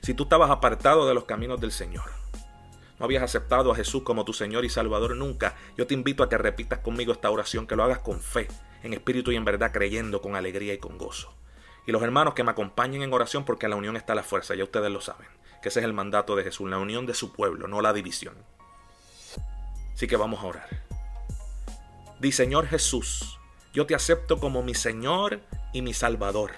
Si 0.00 0.14
tú 0.14 0.22
estabas 0.22 0.52
apartado 0.52 1.08
de 1.08 1.14
los 1.14 1.24
caminos 1.24 1.60
del 1.60 1.72
Señor, 1.72 2.08
no 3.00 3.06
habías 3.06 3.24
aceptado 3.24 3.72
a 3.72 3.74
Jesús 3.74 4.04
como 4.04 4.24
tu 4.24 4.32
Señor 4.32 4.64
y 4.64 4.68
Salvador 4.68 5.16
nunca, 5.16 5.56
yo 5.76 5.88
te 5.88 5.94
invito 5.94 6.22
a 6.22 6.28
que 6.28 6.38
repitas 6.38 6.78
conmigo 6.78 7.12
esta 7.12 7.30
oración, 7.30 7.66
que 7.66 7.74
lo 7.74 7.82
hagas 7.82 7.98
con 7.98 8.20
fe, 8.20 8.46
en 8.84 8.94
espíritu 8.94 9.32
y 9.32 9.36
en 9.36 9.44
verdad, 9.44 9.72
creyendo 9.72 10.22
con 10.22 10.36
alegría 10.36 10.74
y 10.74 10.78
con 10.78 10.96
gozo 10.96 11.34
y 11.86 11.92
los 11.92 12.02
hermanos 12.02 12.34
que 12.34 12.42
me 12.42 12.50
acompañen 12.50 13.02
en 13.02 13.12
oración 13.12 13.44
porque 13.44 13.66
en 13.66 13.70
la 13.70 13.76
unión 13.76 13.96
está 13.96 14.14
la 14.14 14.24
fuerza, 14.24 14.54
ya 14.54 14.64
ustedes 14.64 14.90
lo 14.90 15.00
saben, 15.00 15.28
que 15.62 15.68
ese 15.68 15.80
es 15.80 15.84
el 15.84 15.92
mandato 15.92 16.34
de 16.34 16.42
Jesús, 16.42 16.68
la 16.68 16.78
unión 16.78 17.06
de 17.06 17.14
su 17.14 17.32
pueblo, 17.32 17.68
no 17.68 17.80
la 17.80 17.92
división. 17.92 18.34
Así 19.94 20.06
que 20.06 20.16
vamos 20.16 20.42
a 20.42 20.46
orar. 20.46 20.68
Di 22.18 22.32
Señor 22.32 22.66
Jesús, 22.66 23.38
yo 23.72 23.86
te 23.86 23.94
acepto 23.94 24.38
como 24.38 24.62
mi 24.62 24.74
Señor 24.74 25.40
y 25.72 25.82
mi 25.82 25.94
Salvador. 25.94 26.52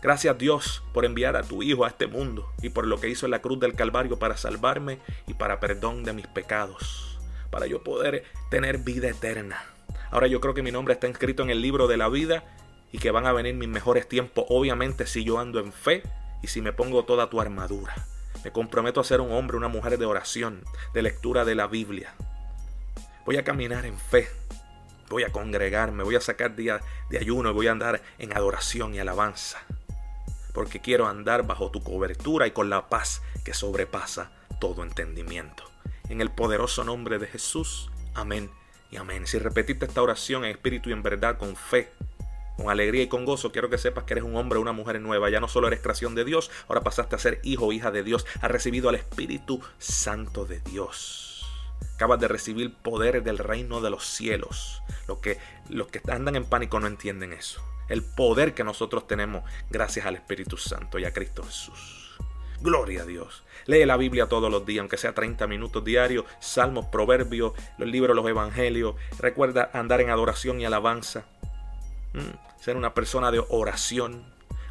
Gracias 0.00 0.36
Dios 0.38 0.82
por 0.92 1.04
enviar 1.04 1.36
a 1.36 1.42
tu 1.42 1.62
Hijo 1.62 1.84
a 1.84 1.88
este 1.88 2.08
mundo 2.08 2.50
y 2.60 2.70
por 2.70 2.86
lo 2.86 2.98
que 2.98 3.08
hizo 3.08 3.26
en 3.26 3.30
la 3.30 3.42
cruz 3.42 3.60
del 3.60 3.74
Calvario 3.74 4.18
para 4.18 4.36
salvarme 4.36 4.98
y 5.28 5.34
para 5.34 5.60
perdón 5.60 6.02
de 6.02 6.12
mis 6.12 6.26
pecados, 6.26 7.18
para 7.50 7.66
yo 7.66 7.84
poder 7.84 8.24
tener 8.50 8.78
vida 8.78 9.08
eterna. 9.08 9.62
Ahora 10.10 10.26
yo 10.26 10.40
creo 10.40 10.54
que 10.54 10.62
mi 10.62 10.72
nombre 10.72 10.94
está 10.94 11.06
inscrito 11.06 11.42
en 11.42 11.50
el 11.50 11.60
libro 11.60 11.86
de 11.86 11.98
la 11.98 12.08
vida 12.08 12.42
y 12.92 12.98
que 12.98 13.10
van 13.10 13.26
a 13.26 13.32
venir 13.32 13.54
mis 13.54 13.68
mejores 13.68 14.08
tiempos, 14.08 14.44
obviamente 14.48 15.06
si 15.06 15.24
yo 15.24 15.38
ando 15.38 15.58
en 15.58 15.72
fe 15.72 16.02
y 16.42 16.48
si 16.48 16.60
me 16.60 16.72
pongo 16.72 17.04
toda 17.04 17.30
tu 17.30 17.40
armadura. 17.40 18.06
Me 18.44 18.52
comprometo 18.52 19.00
a 19.00 19.04
ser 19.04 19.20
un 19.20 19.32
hombre, 19.32 19.56
una 19.56 19.68
mujer 19.68 19.98
de 19.98 20.06
oración, 20.06 20.62
de 20.92 21.02
lectura 21.02 21.44
de 21.44 21.54
la 21.54 21.66
Biblia. 21.66 22.14
Voy 23.24 23.36
a 23.36 23.44
caminar 23.44 23.86
en 23.86 23.96
fe, 23.96 24.28
voy 25.08 25.22
a 25.22 25.32
congregarme, 25.32 26.02
voy 26.02 26.16
a 26.16 26.20
sacar 26.20 26.54
días 26.54 26.82
de 27.08 27.18
ayuno 27.18 27.50
y 27.50 27.52
voy 27.54 27.68
a 27.68 27.72
andar 27.72 28.02
en 28.18 28.36
adoración 28.36 28.94
y 28.94 28.98
alabanza. 28.98 29.62
Porque 30.52 30.80
quiero 30.80 31.06
andar 31.06 31.46
bajo 31.46 31.70
tu 31.70 31.82
cobertura 31.82 32.46
y 32.46 32.50
con 32.50 32.68
la 32.68 32.88
paz 32.88 33.22
que 33.44 33.54
sobrepasa 33.54 34.32
todo 34.60 34.82
entendimiento. 34.82 35.64
En 36.08 36.20
el 36.20 36.30
poderoso 36.30 36.84
nombre 36.84 37.18
de 37.18 37.26
Jesús, 37.26 37.90
amén 38.14 38.50
y 38.90 38.96
amén. 38.96 39.26
Si 39.26 39.38
repetiste 39.38 39.86
esta 39.86 40.02
oración 40.02 40.44
en 40.44 40.50
espíritu 40.50 40.90
y 40.90 40.92
en 40.92 41.02
verdad 41.02 41.38
con 41.38 41.56
fe, 41.56 41.90
con 42.56 42.70
alegría 42.70 43.02
y 43.02 43.08
con 43.08 43.24
gozo, 43.24 43.52
quiero 43.52 43.70
que 43.70 43.78
sepas 43.78 44.04
que 44.04 44.14
eres 44.14 44.24
un 44.24 44.36
hombre 44.36 44.58
o 44.58 44.62
una 44.62 44.72
mujer 44.72 45.00
nueva. 45.00 45.30
Ya 45.30 45.40
no 45.40 45.48
solo 45.48 45.68
eres 45.68 45.80
creación 45.80 46.14
de 46.14 46.24
Dios, 46.24 46.50
ahora 46.68 46.82
pasaste 46.82 47.16
a 47.16 47.18
ser 47.18 47.40
hijo 47.42 47.66
o 47.66 47.72
hija 47.72 47.90
de 47.90 48.02
Dios. 48.02 48.26
Has 48.40 48.50
recibido 48.50 48.88
al 48.88 48.94
Espíritu 48.94 49.60
Santo 49.78 50.44
de 50.44 50.60
Dios. 50.60 51.46
Acabas 51.94 52.20
de 52.20 52.28
recibir 52.28 52.74
poder 52.74 53.22
del 53.22 53.38
reino 53.38 53.80
de 53.80 53.90
los 53.90 54.04
cielos. 54.04 54.82
Lo 55.06 55.20
que, 55.20 55.38
los 55.68 55.88
que 55.88 56.00
andan 56.10 56.36
en 56.36 56.44
pánico 56.44 56.80
no 56.80 56.86
entienden 56.86 57.32
eso. 57.32 57.62
El 57.88 58.02
poder 58.02 58.54
que 58.54 58.64
nosotros 58.64 59.06
tenemos 59.06 59.44
gracias 59.70 60.06
al 60.06 60.14
Espíritu 60.14 60.56
Santo 60.56 60.98
y 60.98 61.04
a 61.04 61.12
Cristo 61.12 61.42
Jesús. 61.42 62.16
Gloria 62.60 63.02
a 63.02 63.04
Dios. 63.04 63.42
Lee 63.66 63.84
la 63.84 63.96
Biblia 63.96 64.28
todos 64.28 64.50
los 64.50 64.64
días, 64.64 64.80
aunque 64.80 64.96
sea 64.96 65.14
30 65.14 65.46
minutos 65.48 65.84
diarios, 65.84 66.24
salmos, 66.40 66.86
proverbios, 66.86 67.52
los 67.76 67.88
libros, 67.88 68.14
los 68.14 68.26
evangelios. 68.28 68.94
Recuerda 69.18 69.70
andar 69.72 70.00
en 70.00 70.10
adoración 70.10 70.60
y 70.60 70.64
alabanza. 70.64 71.26
Mm, 72.14 72.60
ser 72.60 72.76
una 72.76 72.94
persona 72.94 73.30
de 73.30 73.42
oración, 73.48 74.24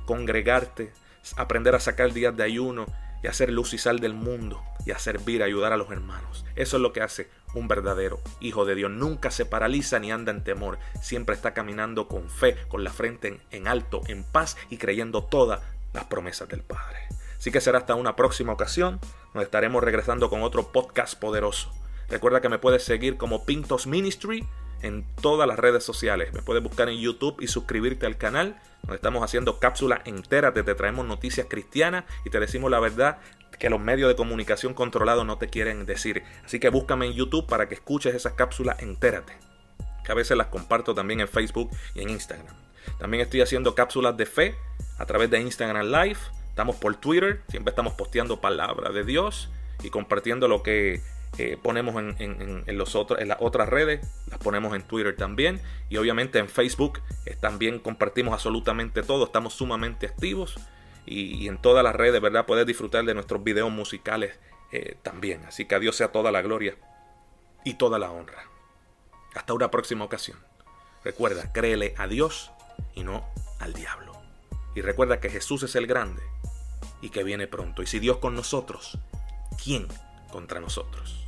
congregarte, 0.05 0.93
aprender 1.37 1.75
a 1.75 1.79
sacar 1.79 2.13
días 2.13 2.35
de 2.35 2.43
ayuno 2.43 2.85
y 3.23 3.27
hacer 3.27 3.51
luz 3.51 3.73
y 3.73 3.77
sal 3.77 3.99
del 3.99 4.13
mundo 4.13 4.61
y 4.85 4.91
a 4.91 4.99
servir, 4.99 5.43
ayudar 5.43 5.73
a 5.73 5.77
los 5.77 5.91
hermanos. 5.91 6.45
Eso 6.55 6.77
es 6.77 6.81
lo 6.81 6.93
que 6.93 7.01
hace 7.01 7.29
un 7.53 7.67
verdadero 7.67 8.19
hijo 8.39 8.65
de 8.65 8.75
Dios. 8.75 8.91
Nunca 8.91 9.31
se 9.31 9.45
paraliza 9.45 9.99
ni 9.99 10.11
anda 10.11 10.31
en 10.31 10.43
temor. 10.43 10.79
Siempre 11.01 11.35
está 11.35 11.53
caminando 11.53 12.07
con 12.07 12.29
fe, 12.29 12.57
con 12.67 12.83
la 12.83 12.91
frente 12.91 13.27
en, 13.27 13.41
en 13.51 13.67
alto, 13.67 14.01
en 14.07 14.23
paz 14.23 14.57
y 14.69 14.77
creyendo 14.77 15.23
todas 15.23 15.61
las 15.93 16.05
promesas 16.05 16.47
del 16.49 16.61
Padre. 16.61 16.99
Así 17.37 17.51
que 17.51 17.61
será 17.61 17.79
hasta 17.79 17.95
una 17.95 18.15
próxima 18.15 18.53
ocasión. 18.53 18.99
Nos 19.33 19.43
estaremos 19.43 19.83
regresando 19.83 20.29
con 20.29 20.43
otro 20.43 20.71
podcast 20.71 21.15
poderoso. 21.19 21.71
Recuerda 22.09 22.41
que 22.41 22.49
me 22.49 22.59
puedes 22.59 22.83
seguir 22.83 23.17
como 23.17 23.45
Pintos 23.45 23.87
Ministry 23.87 24.45
en 24.81 25.05
todas 25.21 25.47
las 25.47 25.59
redes 25.59 25.83
sociales. 25.83 26.33
Me 26.33 26.41
puedes 26.41 26.63
buscar 26.63 26.89
en 26.89 26.97
YouTube 26.97 27.37
y 27.39 27.47
suscribirte 27.47 28.05
al 28.05 28.17
canal, 28.17 28.59
donde 28.81 28.95
estamos 28.95 29.23
haciendo 29.23 29.59
cápsulas 29.59 30.01
enteras, 30.05 30.53
te, 30.53 30.63
traemos 30.63 31.05
noticias 31.05 31.47
cristianas 31.49 32.05
y 32.25 32.29
te 32.29 32.39
decimos 32.39 32.71
la 32.71 32.79
verdad 32.79 33.19
que 33.59 33.69
los 33.69 33.79
medios 33.79 34.09
de 34.09 34.15
comunicación 34.15 34.73
controlados 34.73 35.25
no 35.25 35.37
te 35.37 35.47
quieren 35.47 35.85
decir. 35.85 36.23
Así 36.43 36.59
que 36.59 36.69
búscame 36.69 37.05
en 37.05 37.13
YouTube 37.13 37.45
para 37.45 37.67
que 37.69 37.75
escuches 37.75 38.15
esas 38.15 38.33
cápsulas 38.33 38.81
entérate. 38.81 39.33
Que 40.03 40.11
a 40.11 40.15
veces 40.15 40.35
las 40.35 40.47
comparto 40.47 40.95
también 40.95 41.19
en 41.19 41.27
Facebook 41.27 41.69
y 41.93 42.01
en 42.01 42.09
Instagram. 42.09 42.55
También 42.97 43.21
estoy 43.21 43.41
haciendo 43.41 43.75
cápsulas 43.75 44.17
de 44.17 44.25
fe 44.25 44.55
a 44.97 45.05
través 45.05 45.29
de 45.29 45.39
Instagram 45.39 45.85
Live. 45.87 46.17
Estamos 46.49 46.75
por 46.75 46.95
Twitter, 46.95 47.41
siempre 47.49 47.69
estamos 47.69 47.93
posteando 47.93 48.41
palabra 48.41 48.91
de 48.91 49.03
Dios 49.03 49.49
y 49.83 49.89
compartiendo 49.89 50.47
lo 50.47 50.63
que 50.63 51.01
ponemos 51.61 51.95
en, 52.19 52.77
los 52.77 52.95
otros, 52.95 53.19
en 53.19 53.29
las 53.29 53.37
otras 53.39 53.69
redes, 53.69 54.05
las 54.27 54.39
ponemos 54.39 54.75
en 54.75 54.83
Twitter 54.83 55.15
también 55.15 55.61
y 55.89 55.97
obviamente 55.97 56.39
en 56.39 56.49
Facebook 56.49 56.99
eh, 57.25 57.35
también 57.39 57.79
compartimos 57.79 58.33
absolutamente 58.33 59.01
todo, 59.01 59.25
estamos 59.25 59.53
sumamente 59.53 60.07
activos 60.07 60.59
y, 61.05 61.47
en 61.47 61.57
todas 61.57 61.83
las 61.83 61.95
redes, 61.95 62.21
¿verdad? 62.21 62.45
Puedes 62.45 62.65
disfrutar 62.65 63.03
de 63.05 63.13
nuestros 63.13 63.43
videos 63.43 63.71
musicales 63.71 64.39
eh, 64.71 64.97
también. 65.01 65.43
Así 65.45 65.65
que 65.65 65.75
a 65.75 65.79
Dios 65.79 65.95
sea 65.95 66.11
toda 66.11 66.31
la 66.31 66.41
gloria 66.41 66.75
y 67.63 67.73
toda 67.75 67.97
la 67.97 68.11
honra. 68.11 68.43
Hasta 69.33 69.53
una 69.53 69.71
próxima 69.71 70.05
ocasión. 70.05 70.37
Recuerda, 71.03 71.51
créele 71.51 71.95
a 71.97 72.07
Dios 72.07 72.51
y 72.93 73.03
no 73.03 73.25
al 73.59 73.73
diablo. 73.73 74.21
Y 74.75 74.81
recuerda 74.81 75.19
que 75.19 75.29
Jesús 75.29 75.63
es 75.63 75.75
el 75.75 75.87
grande 75.87 76.21
y 77.01 77.09
que 77.09 77.23
viene 77.23 77.47
pronto. 77.47 77.81
Y 77.81 77.87
si 77.87 77.99
Dios 77.99 78.17
con 78.17 78.35
nosotros, 78.35 78.97
¿quién 79.61 79.87
contra 80.31 80.59
nosotros? 80.59 81.21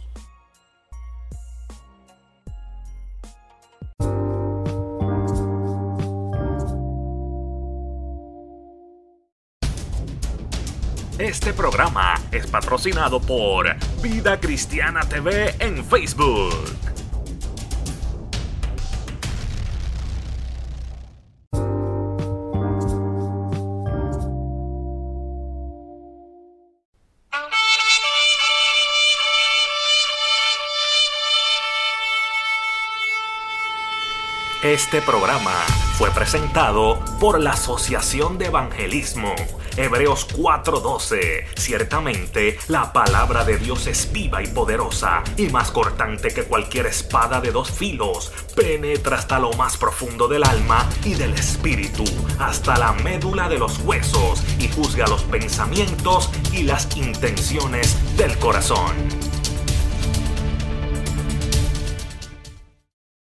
Este 11.20 11.54
programa 11.54 12.16
es 12.32 12.48
patrocinado 12.48 13.22
por 13.22 13.68
Vida 14.02 14.40
Cristiana 14.40 15.02
TV 15.08 15.56
en 15.60 15.86
Facebook. 15.86 16.93
Este 34.74 35.04
programa 35.04 35.54
fue 36.00 36.10
presentado 36.10 37.00
por 37.20 37.40
la 37.40 37.52
Asociación 37.52 38.40
de 38.40 38.48
Evangelismo. 38.48 39.36
Hebreos 39.78 40.26
4:12. 40.36 41.46
Ciertamente, 41.56 42.58
la 42.70 42.92
palabra 42.92 43.46
de 43.46 43.60
Dios 43.60 43.86
es 43.86 44.12
viva 44.12 44.42
y 44.42 44.48
poderosa, 44.48 45.22
y 45.38 45.50
más 45.50 45.70
cortante 45.70 46.30
que 46.30 46.46
cualquier 46.46 46.88
espada 46.88 47.40
de 47.40 47.52
dos 47.52 47.70
filos. 47.70 48.32
Penetra 48.56 49.18
hasta 49.18 49.38
lo 49.38 49.54
más 49.54 49.78
profundo 49.78 50.28
del 50.28 50.44
alma 50.44 50.90
y 51.06 51.14
del 51.14 51.36
espíritu, 51.36 52.04
hasta 52.40 52.76
la 52.76 52.94
médula 52.94 53.50
de 53.50 53.60
los 53.60 53.78
huesos, 53.78 54.42
y 54.58 54.70
juzga 54.70 55.06
los 55.06 55.22
pensamientos 55.22 56.32
y 56.52 56.64
las 56.64 56.98
intenciones 56.98 57.96
del 58.18 58.40
corazón. 58.40 59.33